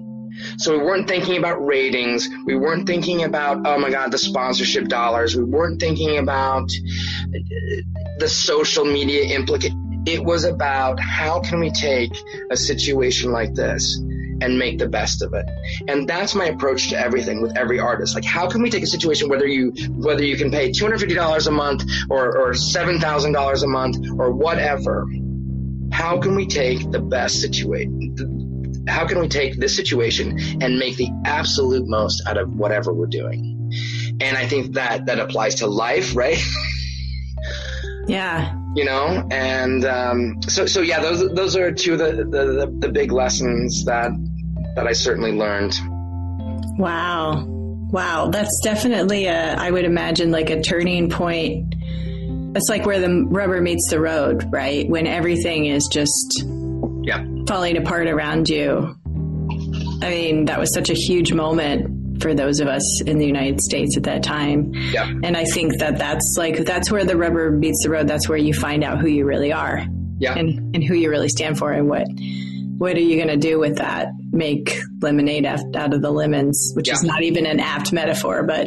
[0.58, 2.28] So we weren't thinking about ratings.
[2.44, 5.36] We weren't thinking about oh my god the sponsorship dollars.
[5.36, 6.70] We weren't thinking about
[8.18, 9.72] the social media implicate.
[10.06, 12.12] It was about how can we take
[12.50, 13.98] a situation like this
[14.40, 15.46] and make the best of it.
[15.88, 18.14] And that's my approach to everything with every artist.
[18.14, 21.00] Like, how can we take a situation whether you whether you can pay two hundred
[21.00, 25.06] fifty dollars a month or or seven thousand dollars a month or whatever?
[25.92, 28.84] How can we take the best situation?
[28.88, 33.06] How can we take this situation and make the absolute most out of whatever we're
[33.06, 33.70] doing?
[34.20, 36.38] And I think that that applies to life, right?
[38.06, 38.54] Yeah.
[38.74, 42.76] You know, and um, so so yeah, those those are two of the, the, the,
[42.80, 44.10] the big lessons that
[44.76, 45.74] that I certainly learned.
[46.78, 47.44] Wow.
[47.46, 48.28] Wow.
[48.28, 51.74] That's definitely a, I would imagine like a turning point.
[52.56, 54.88] It's like where the rubber meets the road, right?
[54.88, 56.44] When everything is just
[57.02, 57.24] yeah.
[57.46, 58.96] falling apart around you.
[60.02, 63.60] I mean, that was such a huge moment for those of us in the United
[63.60, 64.72] States at that time.
[64.74, 65.08] Yeah.
[65.22, 68.08] And I think that that's like, that's where the rubber meets the road.
[68.08, 69.84] That's where you find out who you really are.
[70.18, 70.34] Yeah.
[70.34, 72.06] And, and who you really stand for and what,
[72.78, 74.08] what are you going to do with that?
[74.34, 76.94] Make lemonade out of the lemons, which yeah.
[76.94, 78.66] is not even an apt metaphor, but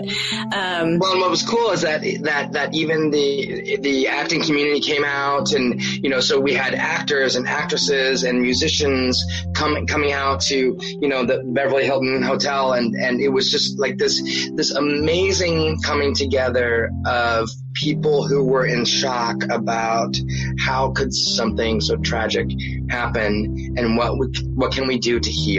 [0.55, 4.79] um, well, and what was cool is that that that even the the acting community
[4.79, 9.21] came out, and you know, so we had actors and actresses and musicians
[9.53, 13.77] coming coming out to you know the Beverly Hilton Hotel, and and it was just
[13.77, 14.21] like this
[14.55, 20.17] this amazing coming together of people who were in shock about
[20.59, 22.49] how could something so tragic
[22.89, 25.56] happen and what we, what can we do to heal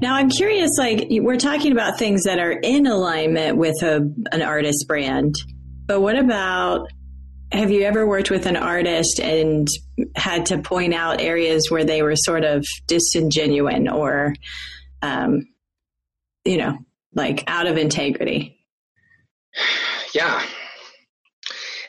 [0.00, 3.96] now i'm curious like we're talking about things that are in alignment with a,
[4.32, 5.34] an artist brand
[5.86, 6.88] but what about
[7.52, 9.66] have you ever worked with an artist and
[10.14, 14.34] had to point out areas where they were sort of disingenuine or
[15.02, 15.48] um,
[16.44, 16.78] you know
[17.14, 18.56] like out of integrity
[20.14, 20.44] yeah.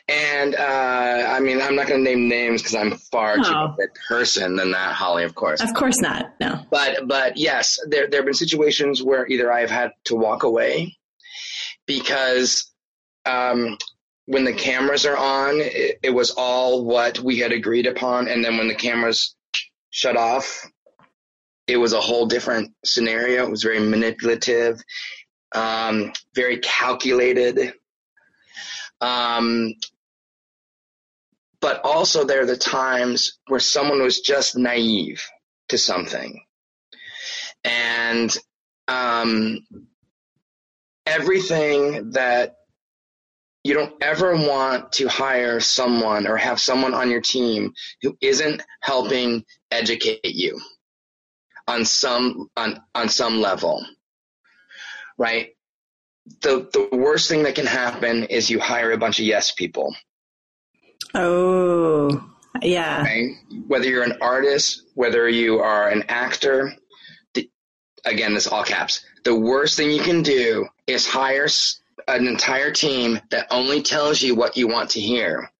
[0.08, 3.74] And uh, I mean, I'm not going to name names because I'm far no.
[3.76, 5.24] too a person than that, Holly.
[5.24, 6.34] Of course, of course not.
[6.40, 10.42] No, but but yes, there there have been situations where either I've had to walk
[10.42, 10.96] away
[11.86, 12.72] because
[13.26, 13.78] um,
[14.26, 18.44] when the cameras are on, it, it was all what we had agreed upon, and
[18.44, 19.36] then when the cameras
[19.90, 20.66] shut off,
[21.66, 23.44] it was a whole different scenario.
[23.44, 24.82] It was very manipulative,
[25.54, 27.74] um, very calculated.
[29.00, 29.74] Um,
[31.62, 35.24] but also there are the times where someone was just naive
[35.70, 36.42] to something.
[37.64, 38.36] And
[38.88, 39.60] um,
[41.06, 42.56] everything that
[43.64, 47.72] you don't ever want to hire someone or have someone on your team
[48.02, 50.60] who isn't helping educate you
[51.68, 53.86] on some on on some level
[55.18, 55.50] right?
[56.42, 59.94] The the worst thing that can happen is you hire a bunch of yes people.
[61.14, 62.30] Oh,
[62.62, 63.02] yeah.
[63.02, 63.34] Okay?
[63.66, 66.74] Whether you're an artist, whether you are an actor,
[67.34, 67.48] the,
[68.04, 69.04] again, this all caps.
[69.24, 71.48] The worst thing you can do is hire
[72.08, 75.50] an entire team that only tells you what you want to hear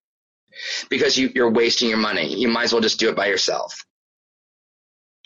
[0.89, 2.35] because you, you're wasting your money.
[2.35, 3.85] You might as well just do it by yourself.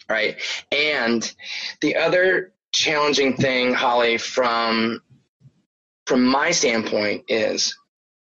[0.10, 0.42] Right.
[0.72, 1.34] And
[1.82, 5.02] the other challenging thing, Holly, from
[6.06, 7.78] from my standpoint is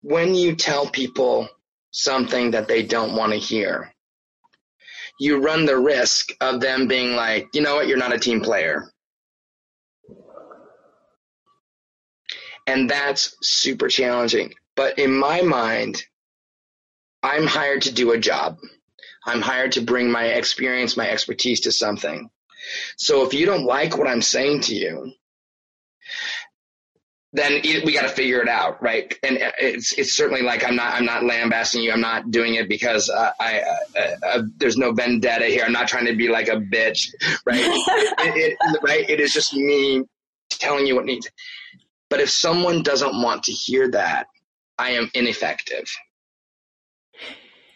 [0.02, 1.48] when you tell people
[1.92, 3.94] something that they don't want to hear,
[5.20, 8.40] you run the risk of them being like, you know what, you're not a team
[8.40, 8.90] player.
[12.66, 14.54] And that's super challenging.
[14.74, 16.02] But in my mind,
[17.22, 18.58] I'm hired to do a job.
[19.24, 22.30] I'm hired to bring my experience, my expertise to something.
[22.96, 25.12] So if you don't like what I'm saying to you,
[27.32, 29.18] then we got to figure it out, right?
[29.22, 31.90] And it's it's certainly like I'm not I'm not lambasting you.
[31.90, 33.60] I'm not doing it because uh, I
[33.96, 35.64] uh, uh, there's no vendetta here.
[35.64, 37.08] I'm not trying to be like a bitch,
[37.46, 37.60] right?
[38.18, 39.08] it, it, right?
[39.08, 40.04] It is just me
[40.50, 41.30] telling you what needs.
[42.10, 44.26] But if someone doesn't want to hear that,
[44.78, 45.88] I am ineffective.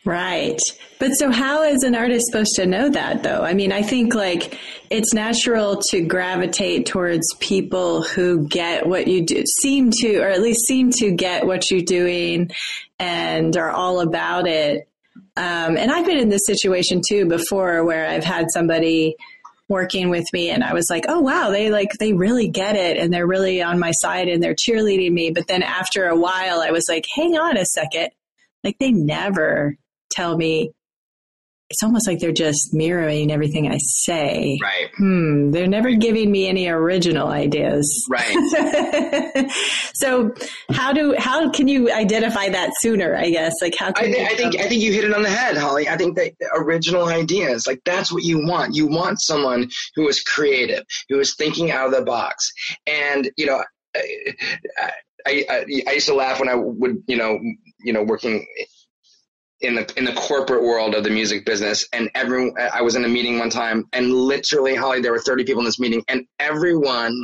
[0.07, 0.61] Right.
[1.01, 3.42] But so how is an artist supposed to know that though?
[3.42, 4.57] I mean, I think like
[4.88, 10.40] it's natural to gravitate towards people who get what you do, seem to, or at
[10.40, 12.53] least seem to get what you're doing
[13.01, 14.88] and are all about it.
[15.37, 19.16] Um, and I've been in this situation too before where I've had somebody
[19.69, 22.97] working with me and I was like, oh wow, they like, they really get it
[22.97, 25.33] and they're really on my side and they're cheerleading me.
[25.33, 28.11] But then after a while, I was like, hang on a second.
[28.62, 29.77] Like they never
[30.16, 30.72] tell me
[31.68, 34.59] it's almost like they're just mirroring everything I say.
[34.62, 34.88] Right.
[34.96, 35.50] Hmm.
[35.50, 38.07] They're never giving me any original ideas.
[38.09, 39.50] Right.
[39.94, 40.33] so
[40.70, 43.16] how do how can you identify that sooner?
[43.16, 45.22] I guess like how can I, th- I think I think you hit it on
[45.22, 45.88] the head, Holly.
[45.88, 48.76] I think that original ideas like that's what you want.
[48.76, 52.50] You want someone who is creative, who is thinking out of the box,
[52.87, 53.62] and you know.
[55.26, 57.40] I, I, I used to laugh when I would, you know,
[57.81, 58.46] you know, working
[59.61, 63.05] in the in the corporate world of the music business and everyone I was in
[63.05, 66.27] a meeting one time and literally Holly there were 30 people in this meeting and
[66.38, 67.16] everyone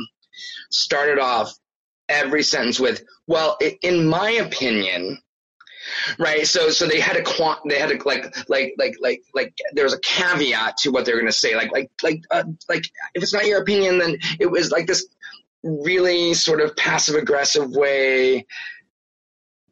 [0.71, 1.53] started off
[2.09, 5.19] every sentence with well in my opinion
[6.19, 6.47] right?
[6.47, 9.83] So so they had a quant they had a like like like like like there
[9.83, 13.23] was a caveat to what they're going to say like like like uh, like if
[13.23, 15.05] it's not your opinion then it was like this
[15.63, 18.45] really sort of passive aggressive way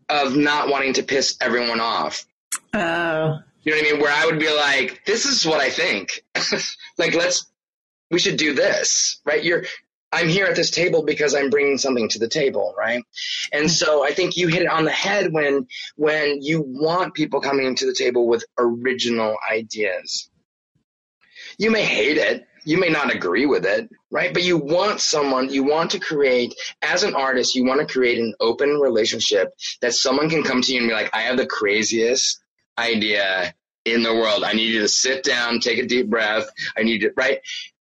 [0.10, 2.26] of not wanting to piss everyone off
[2.74, 3.40] Oh.
[3.64, 4.02] You know what I mean?
[4.02, 6.24] Where I would be like, this is what I think.
[6.98, 7.46] like, let's,
[8.10, 9.44] we should do this, right?
[9.44, 9.64] You're,
[10.12, 13.04] I'm here at this table because I'm bringing something to the table, right?
[13.54, 17.40] And so I think you hit it on the head when, when you want people
[17.40, 20.30] coming to the table with original ideas.
[21.58, 22.46] You may hate it.
[22.64, 24.34] You may not agree with it, right?
[24.34, 28.20] But you want someone, you want to create, as an artist, you want to create
[28.20, 31.48] an open relationship that someone can come to you and be like, I have the
[31.48, 32.41] craziest
[32.82, 33.54] idea
[33.86, 34.44] in the world.
[34.44, 36.50] I need you to sit down, take a deep breath.
[36.78, 37.40] I need to, right?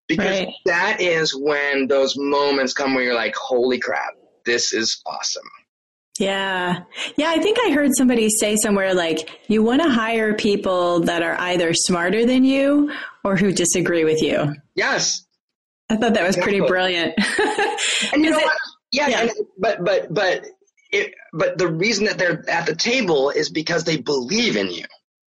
[0.09, 0.49] Because right.
[0.67, 5.49] that is when those moments come where you're like, holy crap, this is awesome.
[6.19, 6.81] Yeah.
[7.17, 7.31] Yeah.
[7.31, 11.39] I think I heard somebody say somewhere like, you want to hire people that are
[11.41, 12.93] either smarter than you
[13.25, 14.55] or who disagree with you.
[14.75, 15.25] Yes.
[15.89, 16.59] I thought that was exactly.
[16.59, 17.15] pretty brilliant.
[18.13, 18.57] and you know it, what?
[18.93, 19.09] Yeah.
[19.09, 19.21] yeah.
[19.23, 20.47] And, but, but, but
[20.93, 24.85] it, but the reason that they're at the table is because they believe in you.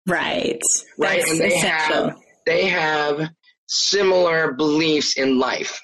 [0.06, 0.60] Right.
[0.96, 1.20] Right.
[1.20, 2.08] That's and they essential.
[2.08, 2.16] have
[2.46, 3.30] they have
[3.66, 5.80] similar beliefs in life.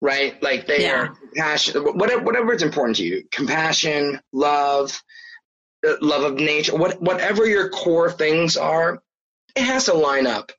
[0.00, 0.40] Right?
[0.42, 0.92] Like they yeah.
[0.92, 3.24] are passion whatever whatever is important to you.
[3.30, 5.00] Compassion, love,
[5.86, 9.02] uh, love of nature, what whatever your core things are,
[9.56, 10.52] it has to line up.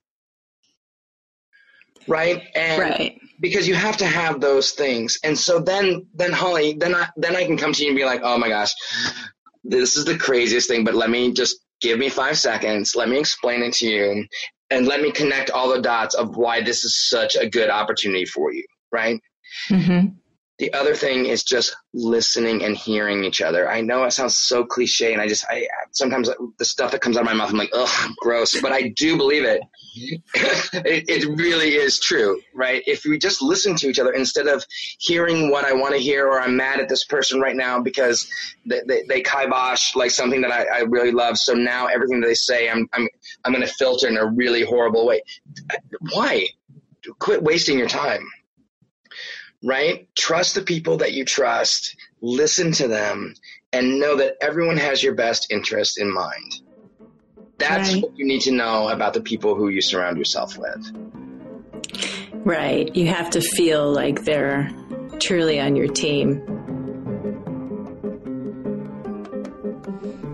[2.08, 2.42] Right?
[2.56, 5.20] And right because you have to have those things.
[5.22, 8.06] And so then, then Holly, then I, then I can come to you and be
[8.06, 8.74] like, oh my gosh,
[9.66, 12.96] this is the craziest thing, but let me just give me five seconds.
[12.96, 14.26] Let me explain it to you
[14.70, 18.24] and let me connect all the dots of why this is such a good opportunity
[18.24, 18.64] for you.
[18.94, 19.20] Right.
[19.70, 20.08] Mm-hmm.
[20.60, 23.70] The other thing is just listening and hearing each other.
[23.70, 27.18] I know it sounds so cliche, and I just, I sometimes the stuff that comes
[27.18, 29.62] out of my mouth, I'm like, ugh, gross, but I do believe it.
[30.36, 31.06] it.
[31.08, 32.84] It really is true, right?
[32.86, 34.64] If we just listen to each other instead of
[35.00, 38.28] hearing what I want to hear, or I'm mad at this person right now because
[38.66, 41.40] they, they, they kibosh like something that I, I really love.
[41.40, 43.08] So now everything that they say, I'm, I'm,
[43.44, 45.24] I'm going to filter in a really horrible way.
[46.12, 46.48] Why?
[47.20, 48.26] Quit wasting your time
[49.64, 50.08] right?
[50.16, 53.34] Trust the people that you trust, listen to them,
[53.72, 56.60] and know that everyone has your best interest in mind.
[57.58, 58.04] That's right.
[58.04, 60.92] what you need to know about the people who you surround yourself with.
[62.46, 62.94] Right.
[62.94, 64.70] You have to feel like they're
[65.20, 66.42] truly on your team.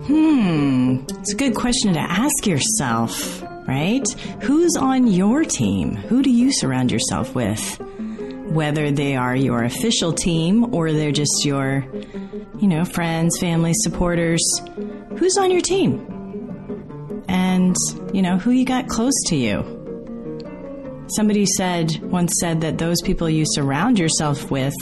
[0.08, 1.06] Hmm.
[1.20, 4.10] It's a good question to ask yourself, right?
[4.42, 5.96] Who's on your team?
[5.96, 7.80] Who do you surround yourself with?
[8.50, 11.86] Whether they are your official team or they're just your
[12.60, 14.42] you know, friends, family, supporters,
[15.18, 16.06] who's on your team?
[17.28, 17.76] And,
[18.14, 19.64] you know, who you got close to you?
[21.16, 24.76] Somebody said, once said that those people you surround yourself with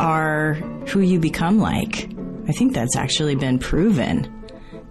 [0.00, 0.54] are
[0.88, 2.10] who you become like.
[2.48, 4.41] I think that's actually been proven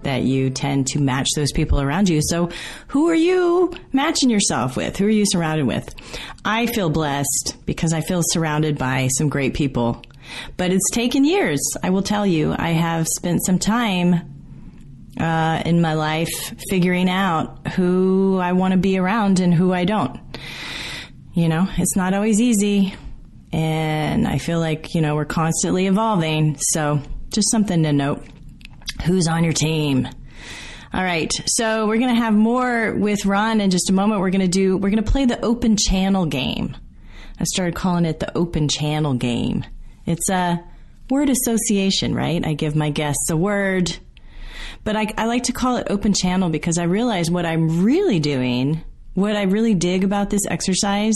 [0.03, 2.21] that you tend to match those people around you.
[2.23, 2.49] So,
[2.87, 4.97] who are you matching yourself with?
[4.97, 5.93] Who are you surrounded with?
[6.45, 10.03] I feel blessed because I feel surrounded by some great people.
[10.57, 11.59] But it's taken years.
[11.83, 14.31] I will tell you, I have spent some time
[15.19, 19.85] uh, in my life figuring out who I want to be around and who I
[19.85, 20.19] don't.
[21.33, 22.93] You know, it's not always easy.
[23.53, 26.57] And I feel like, you know, we're constantly evolving.
[26.59, 28.23] So just something to note.
[29.05, 30.07] Who's on your team?
[30.93, 31.31] All right.
[31.47, 34.21] So we're going to have more with Ron in just a moment.
[34.21, 36.75] We're going to do, we're going to play the open channel game.
[37.39, 39.65] I started calling it the open channel game.
[40.05, 40.63] It's a
[41.09, 42.45] word association, right?
[42.45, 43.97] I give my guests a word
[44.83, 48.19] but I, I like to call it open channel because I realize what I'm really
[48.19, 48.83] doing,
[49.13, 51.15] what I really dig about this exercise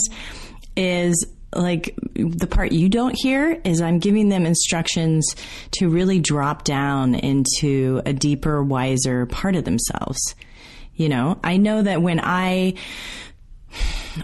[0.76, 1.26] is
[1.56, 5.34] like the part you don't hear is I'm giving them instructions
[5.72, 10.34] to really drop down into a deeper, wiser part of themselves.
[10.94, 12.74] You know, I know that when I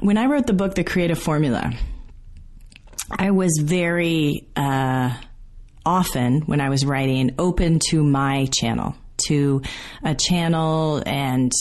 [0.01, 1.73] when I wrote the book The Creative Formula,
[3.11, 5.15] I was very uh,
[5.85, 8.95] often when I was writing open to my channel
[9.27, 9.63] to
[10.03, 11.53] a channel and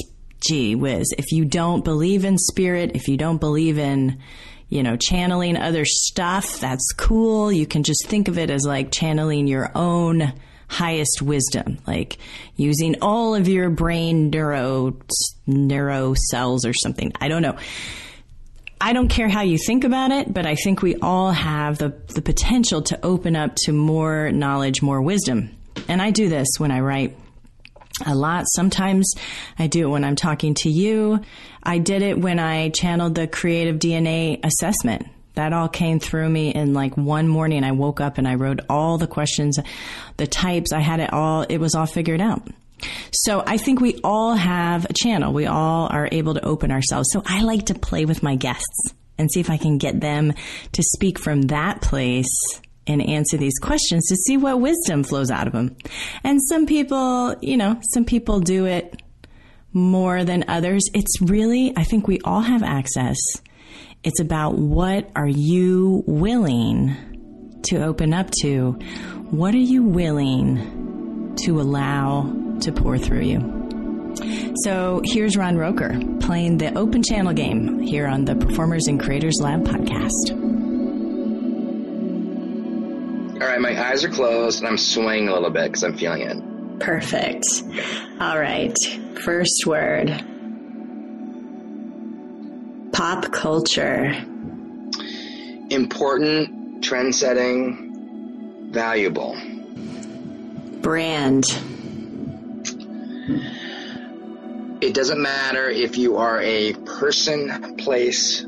[0.41, 4.19] gee whiz, if you don't believe in spirit, if you don't believe in,
[4.71, 7.51] you know, channeling other stuff, that's cool.
[7.51, 10.31] You can just think of it as like channeling your own
[10.69, 12.17] highest wisdom, like
[12.55, 14.97] using all of your brain neuro,
[15.45, 17.11] neuro cells or something.
[17.19, 17.57] I don't know.
[18.79, 21.89] I don't care how you think about it, but I think we all have the,
[22.15, 25.51] the potential to open up to more knowledge, more wisdom.
[25.89, 27.17] And I do this when I write
[28.05, 28.45] a lot.
[28.55, 29.13] Sometimes
[29.57, 31.19] I do it when I'm talking to you.
[31.63, 35.07] I did it when I channeled the creative DNA assessment.
[35.35, 37.63] That all came through me in like one morning.
[37.63, 39.57] I woke up and I wrote all the questions,
[40.17, 40.73] the types.
[40.73, 42.45] I had it all, it was all figured out.
[43.11, 45.33] So I think we all have a channel.
[45.33, 47.09] We all are able to open ourselves.
[47.11, 50.33] So I like to play with my guests and see if I can get them
[50.73, 55.47] to speak from that place and answer these questions to see what wisdom flows out
[55.47, 55.75] of them.
[56.23, 59.01] And some people, you know, some people do it
[59.73, 60.83] more than others.
[60.93, 63.17] It's really, I think we all have access.
[64.03, 68.71] It's about what are you willing to open up to?
[69.29, 73.61] What are you willing to allow to pour through you?
[74.63, 79.39] So here's Ron Roecker playing the open channel game here on the Performers and Creators
[79.39, 80.70] Lab podcast.
[83.41, 86.21] All right, my eyes are closed and I'm swaying a little bit because I'm feeling
[86.21, 86.79] it.
[86.79, 87.45] Perfect.
[88.19, 88.77] All right.
[89.23, 90.23] First word
[92.91, 94.13] pop culture.
[95.71, 99.35] Important, trend setting, valuable.
[100.81, 101.45] Brand.
[104.81, 108.45] It doesn't matter if you are a person, place,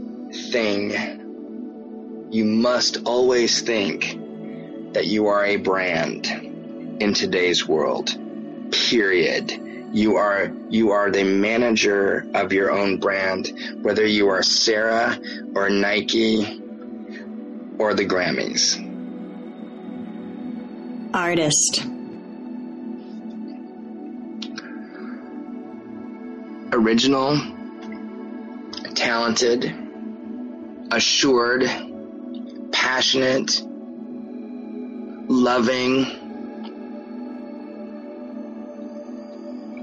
[0.51, 2.29] thing.
[2.29, 4.22] You must always think
[4.93, 6.27] that you are a brand
[6.99, 8.15] in today's world.
[8.71, 9.51] Period.
[9.91, 15.19] You are you are the manager of your own brand, whether you are Sarah
[15.55, 16.61] or Nike
[17.77, 18.79] or the Grammys.
[21.13, 21.85] Artist.
[26.71, 27.39] Original,
[28.95, 29.75] talented,
[30.91, 31.69] assured,
[32.71, 33.61] passionate,
[35.27, 36.05] loving,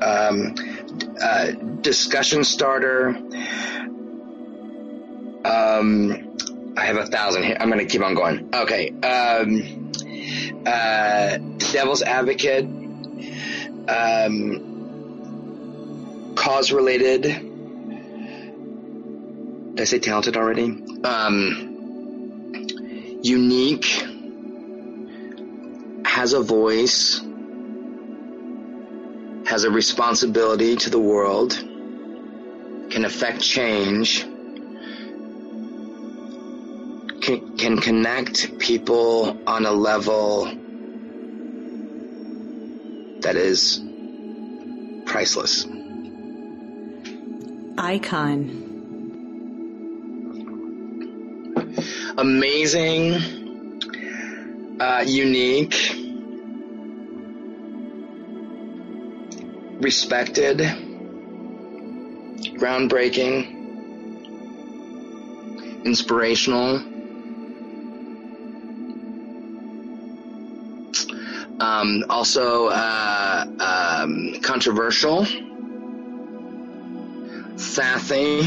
[0.03, 0.55] um,
[1.21, 3.09] uh, discussion starter.
[5.45, 6.37] Um,
[6.77, 7.57] I have a thousand here.
[7.59, 8.49] I'm going to keep on going.
[8.55, 8.91] Okay.
[8.91, 9.91] Um,
[10.67, 11.39] uh,
[11.73, 12.65] devil's advocate.
[13.89, 14.71] Um,
[16.37, 17.23] cause related.
[19.75, 20.65] Did I say talented already?
[21.05, 21.67] Um,
[23.23, 24.05] unique
[26.21, 27.19] has a voice,
[29.47, 31.53] has a responsibility to the world,
[32.91, 34.25] can affect change,
[37.23, 40.45] can, can connect people on a level
[43.23, 43.81] that is
[45.07, 45.67] priceless.
[47.79, 48.67] Icon.
[52.19, 53.15] Amazing,
[54.79, 56.00] uh, unique,
[59.81, 60.59] respected,
[62.59, 63.57] groundbreaking,
[65.85, 66.77] inspirational.
[71.61, 75.27] Um, also uh, um, controversial,
[77.57, 78.41] sassy,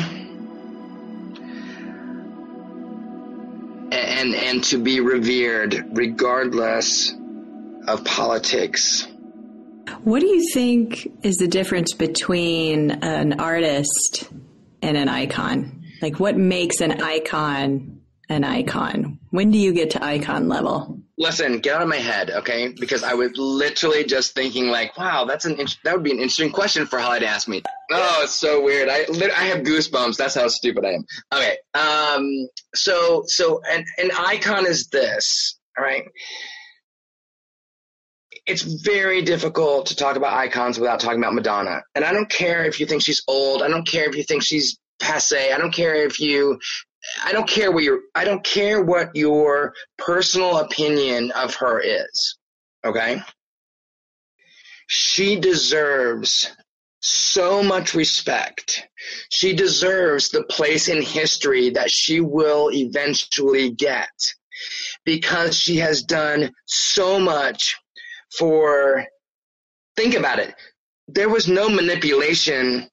[3.91, 7.13] and and to be revered regardless
[7.87, 9.07] of politics.
[10.03, 14.29] What do you think is the difference between an artist
[14.81, 15.81] and an icon?
[16.01, 19.19] Like, what makes an icon an icon?
[19.29, 20.99] When do you get to icon level?
[21.17, 22.73] Listen, get out of my head, okay?
[22.77, 26.51] Because I was literally just thinking, like, wow, that's an that would be an interesting
[26.51, 27.61] question for Holly to ask me.
[27.91, 28.89] Oh, it's so weird.
[28.89, 30.17] I I have goosebumps.
[30.17, 31.05] That's how stupid I am.
[31.33, 36.03] Okay, um, so so an an icon is this, all right?
[38.45, 41.81] It's very difficult to talk about icons without talking about Madonna.
[41.95, 43.61] And I don't care if you think she's old.
[43.61, 45.51] I don't care if you think she's passe.
[45.51, 46.59] I don't care if you
[47.23, 52.37] I don't care what your I don't care what your personal opinion of her is.
[52.85, 53.21] Okay?
[54.87, 56.51] She deserves
[56.99, 58.87] so much respect.
[59.29, 64.11] She deserves the place in history that she will eventually get
[65.03, 67.75] because she has done so much
[68.37, 69.05] for
[69.95, 70.53] think about it.
[71.07, 72.89] There was no manipulation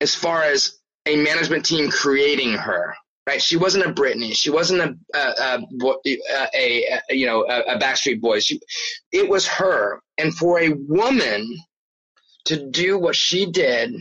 [0.00, 2.94] as far as a management team creating her.
[3.26, 4.34] Right, she wasn't a Britney.
[4.34, 5.58] She wasn't a a,
[5.98, 6.18] a,
[6.54, 8.44] a, a you know a, Backstreet Boys.
[8.44, 8.60] She,
[9.12, 11.58] it was her, and for a woman
[12.44, 13.94] to do what she did,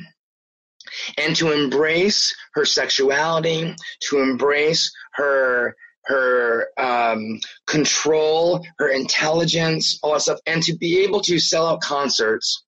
[1.18, 3.74] and to embrace her sexuality,
[4.10, 5.74] to embrace her
[6.06, 11.82] her um, control, her intelligence, all that stuff, and to be able to sell out
[11.82, 12.64] concerts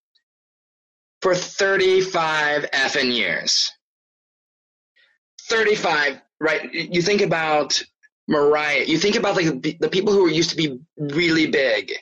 [1.21, 3.71] for 35 effing years.
[5.49, 6.73] 35, right?
[6.73, 7.81] You think about
[8.27, 11.93] Mariah, you think about like the, people who used to be really big,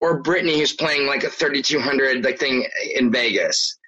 [0.00, 3.78] or Britney who's playing like a 3200 like thing in Vegas,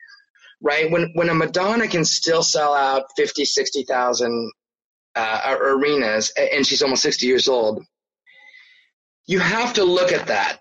[0.61, 0.91] right?
[0.91, 4.53] When when a Madonna can still sell out 50, 60,000
[5.19, 7.85] uh, arenas and she's almost 60 years old,
[9.27, 10.61] you have to look at that.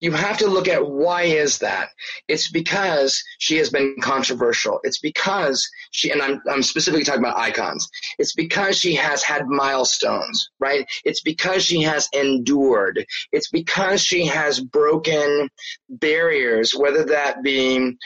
[0.00, 1.88] You have to look at why is that?
[2.28, 4.78] It's because she has been controversial.
[4.82, 7.88] It's because she and I'm, I'm specifically talking about icons.
[8.18, 10.86] It's because she has had milestones right?
[11.04, 13.06] It's because she has endured.
[13.32, 15.48] It's because she has broken
[15.88, 17.96] barriers whether that be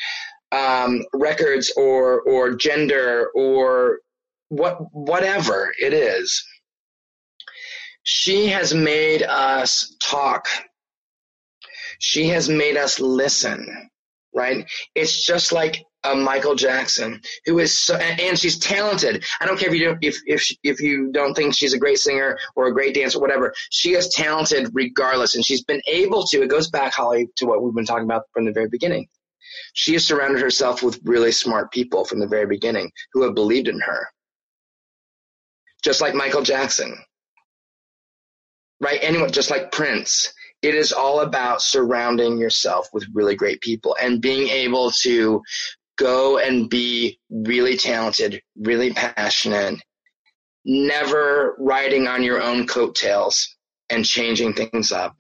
[0.53, 3.99] um, records or or gender or
[4.51, 6.45] what whatever it is
[8.03, 10.47] she has made us talk
[12.01, 13.91] she has made us listen,
[14.35, 14.69] right?
[14.95, 19.23] It's just like a Michael Jackson, who is so, and she's talented.
[19.41, 21.99] I don't care if you don't, if if if you don't think she's a great
[21.99, 23.53] singer or a great dancer, whatever.
[23.71, 26.43] She is talented regardless, and she's been able to.
[26.43, 29.07] It goes back, Holly, to what we've been talking about from the very beginning.
[29.75, 33.69] She has surrounded herself with really smart people from the very beginning who have believed
[33.69, 34.09] in her,
[35.81, 36.97] just like Michael Jackson,
[38.81, 38.99] right?
[39.03, 44.21] Anyone, just like Prince it is all about surrounding yourself with really great people and
[44.21, 45.43] being able to
[45.97, 49.81] go and be really talented, really passionate,
[50.65, 53.57] never riding on your own coattails
[53.89, 55.17] and changing things up.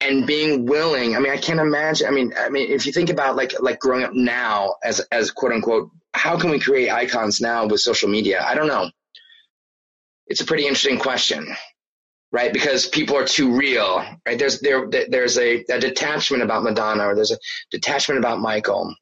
[0.00, 2.06] And being willing, I mean, I can't imagine.
[2.06, 5.30] I mean, I mean, if you think about like like growing up now as as
[5.30, 8.44] quote unquote, how can we create icons now with social media?
[8.44, 8.90] I don't know.
[10.26, 11.46] It's a pretty interesting question
[12.32, 12.52] right?
[12.52, 14.38] Because people are too real, right?
[14.38, 17.38] There's there there's a, a detachment about Madonna, or there's a
[17.70, 18.94] detachment about Michael.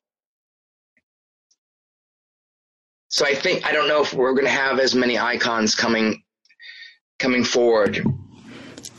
[3.09, 6.23] So I think I don't know if we're going to have as many icons coming
[7.19, 8.05] coming forward.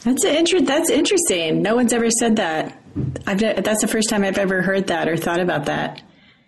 [0.05, 1.63] That's inter- That's interesting.
[1.63, 2.79] No one's ever said that.
[3.25, 6.01] I've that's the first time I've ever heard that or thought about that.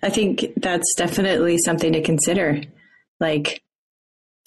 [0.04, 2.62] I think that's definitely something to consider.
[3.20, 3.64] Like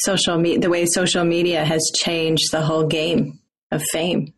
[0.00, 3.40] social me- the way social media has changed the whole game
[3.72, 4.32] of fame.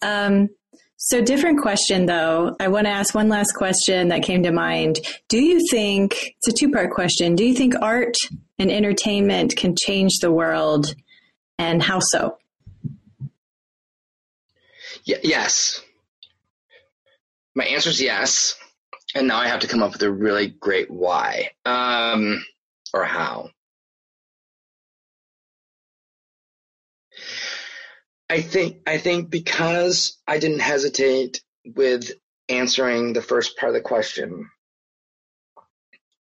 [0.00, 0.48] Um,
[0.96, 2.56] so different question though.
[2.58, 5.00] I want to ask one last question that came to mind.
[5.28, 7.34] Do you think it's a two part question?
[7.34, 8.16] Do you think art
[8.58, 10.94] and entertainment can change the world
[11.58, 12.38] and how so?
[15.06, 15.82] Y- yes.
[17.54, 18.54] My answer is yes.
[19.14, 22.44] And now I have to come up with a really great why um,
[22.94, 23.50] or how.
[28.28, 32.12] I think I think because I didn't hesitate with
[32.48, 34.48] answering the first part of the question,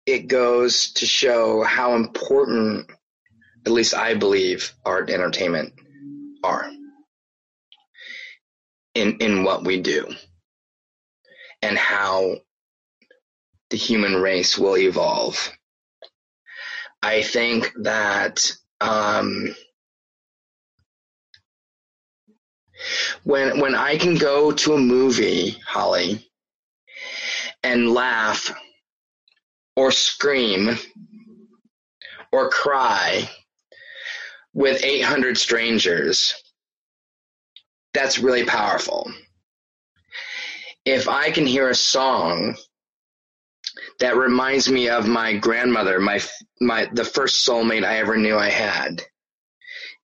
[0.07, 2.89] it goes to show how important,
[3.63, 5.73] at least I believe, art and entertainment
[6.43, 6.71] are
[8.99, 10.07] in, in what we do
[11.61, 12.37] and how
[13.69, 15.51] the human race will evolve.
[17.01, 19.55] I think that um,
[23.23, 26.27] when when I can go to a movie, Holly,
[27.63, 28.51] and laugh
[29.75, 30.77] or scream
[32.31, 33.29] or cry
[34.53, 36.33] with 800 strangers,
[37.93, 39.11] that's really powerful.
[40.85, 42.55] If I can hear a song
[43.99, 46.21] that reminds me of my grandmother, my
[46.61, 49.01] my the first soulmate I ever knew I had,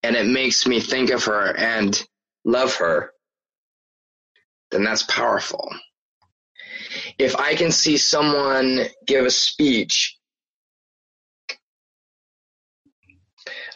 [0.03, 2.01] and it makes me think of her and
[2.43, 3.11] love her,
[4.71, 5.69] then that's powerful.
[7.17, 10.17] If I can see someone give a speech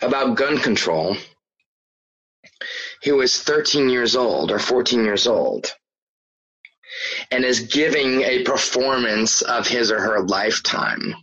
[0.01, 1.17] about gun control
[3.03, 5.73] who is 13 years old or 14 years old
[7.31, 11.15] and is giving a performance of his or her lifetime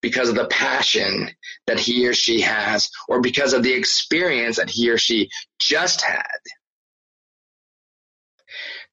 [0.00, 1.30] because of the passion
[1.66, 5.28] that he or she has or because of the experience that he or she
[5.60, 6.26] just had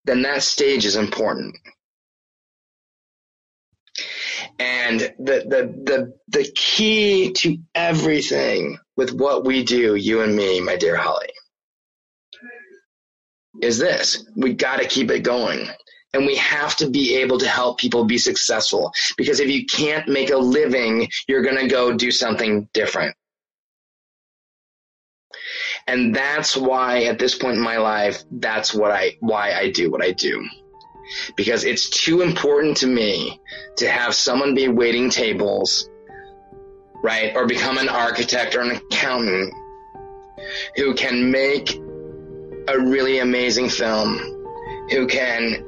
[0.05, 1.55] then that stage is important.
[4.59, 10.59] And the, the, the, the key to everything with what we do, you and me,
[10.61, 11.30] my dear Holly,
[13.62, 14.26] is this.
[14.36, 15.68] We got to keep it going.
[16.14, 18.93] And we have to be able to help people be successful.
[19.18, 23.16] Because if you can't make a living, you're going to go do something different.
[25.88, 29.89] And that's why at this point in my life, that's what I, why I do
[29.89, 30.47] what I do.
[31.36, 33.39] Because it's too important to me
[33.78, 35.89] to have someone be waiting tables,
[37.04, 37.36] right?
[37.36, 39.54] Or become an architect or an accountant
[40.76, 41.80] who can make
[42.68, 44.18] a really amazing film,
[44.89, 45.64] who can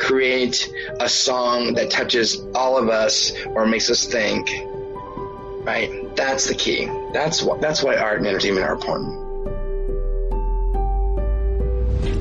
[0.00, 4.48] create a song that touches all of us or makes us think.
[5.64, 6.14] Right?
[6.16, 6.86] That's the key.
[7.12, 9.28] That's what that's why art and entertainment are important.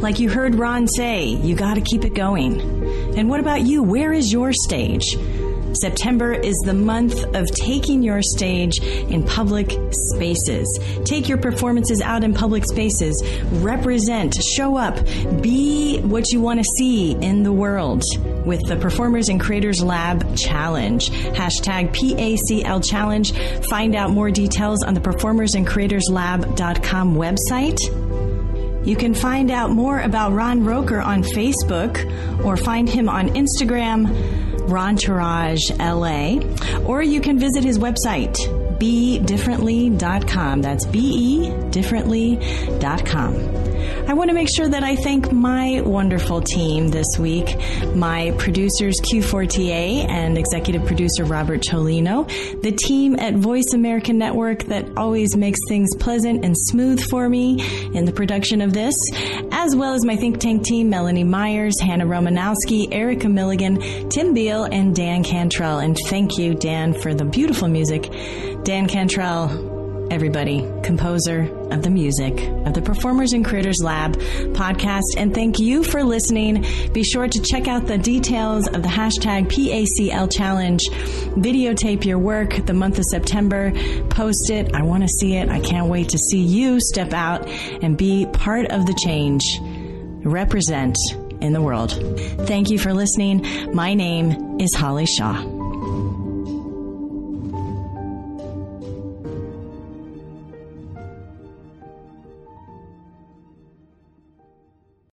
[0.02, 2.62] Like you heard Ron say, you got to keep it going.
[3.18, 3.82] And what about you?
[3.82, 5.16] Where is your stage?
[5.80, 10.68] September is the month of taking your stage in public spaces.
[11.06, 13.22] Take your performances out in public spaces.
[13.52, 14.96] Represent, show up,
[15.42, 18.04] be what you want to see in the world
[18.46, 21.10] with the Performers and Creators Lab Challenge.
[21.10, 23.32] Hashtag PACL Challenge.
[23.70, 27.80] Find out more details on the Performers and Creators Lab.com website.
[28.88, 34.47] You can find out more about Ron Roecker on Facebook or find him on Instagram,
[34.68, 36.40] Rontourage LA,
[36.86, 38.36] or you can visit his website,
[38.80, 40.62] bedifferently.com.
[40.62, 43.67] That's B E differently.com.
[44.08, 47.58] I want to make sure that I thank my wonderful team this week
[47.96, 52.28] my producers Q4TA and executive producer Robert Cholino,
[52.62, 57.62] the team at Voice America Network that always makes things pleasant and smooth for me
[57.94, 58.96] in the production of this,
[59.52, 64.64] as well as my think tank team Melanie Myers, Hannah Romanowski, Erica Milligan, Tim Beal,
[64.66, 65.80] and Dan Cantrell.
[65.80, 68.12] And thank you, Dan, for the beautiful music.
[68.64, 69.77] Dan Cantrell,
[70.12, 71.42] everybody, composer
[71.72, 72.34] of the music
[72.66, 74.16] of the Performers and Creators Lab
[74.54, 75.18] podcast.
[75.18, 76.66] And thank you for listening.
[76.94, 80.84] Be sure to check out the details of the hashtag PACL challenge.
[81.36, 83.72] Videotape your work the month of September.
[84.10, 84.74] Post it.
[84.74, 85.50] I want to see it.
[85.50, 87.48] I can't wait to see you step out
[87.82, 89.60] and be part of the change.
[90.26, 90.98] Represent
[91.42, 91.92] in the world.
[92.48, 93.74] Thank you for listening.
[93.74, 95.57] My name is Holly Shaw.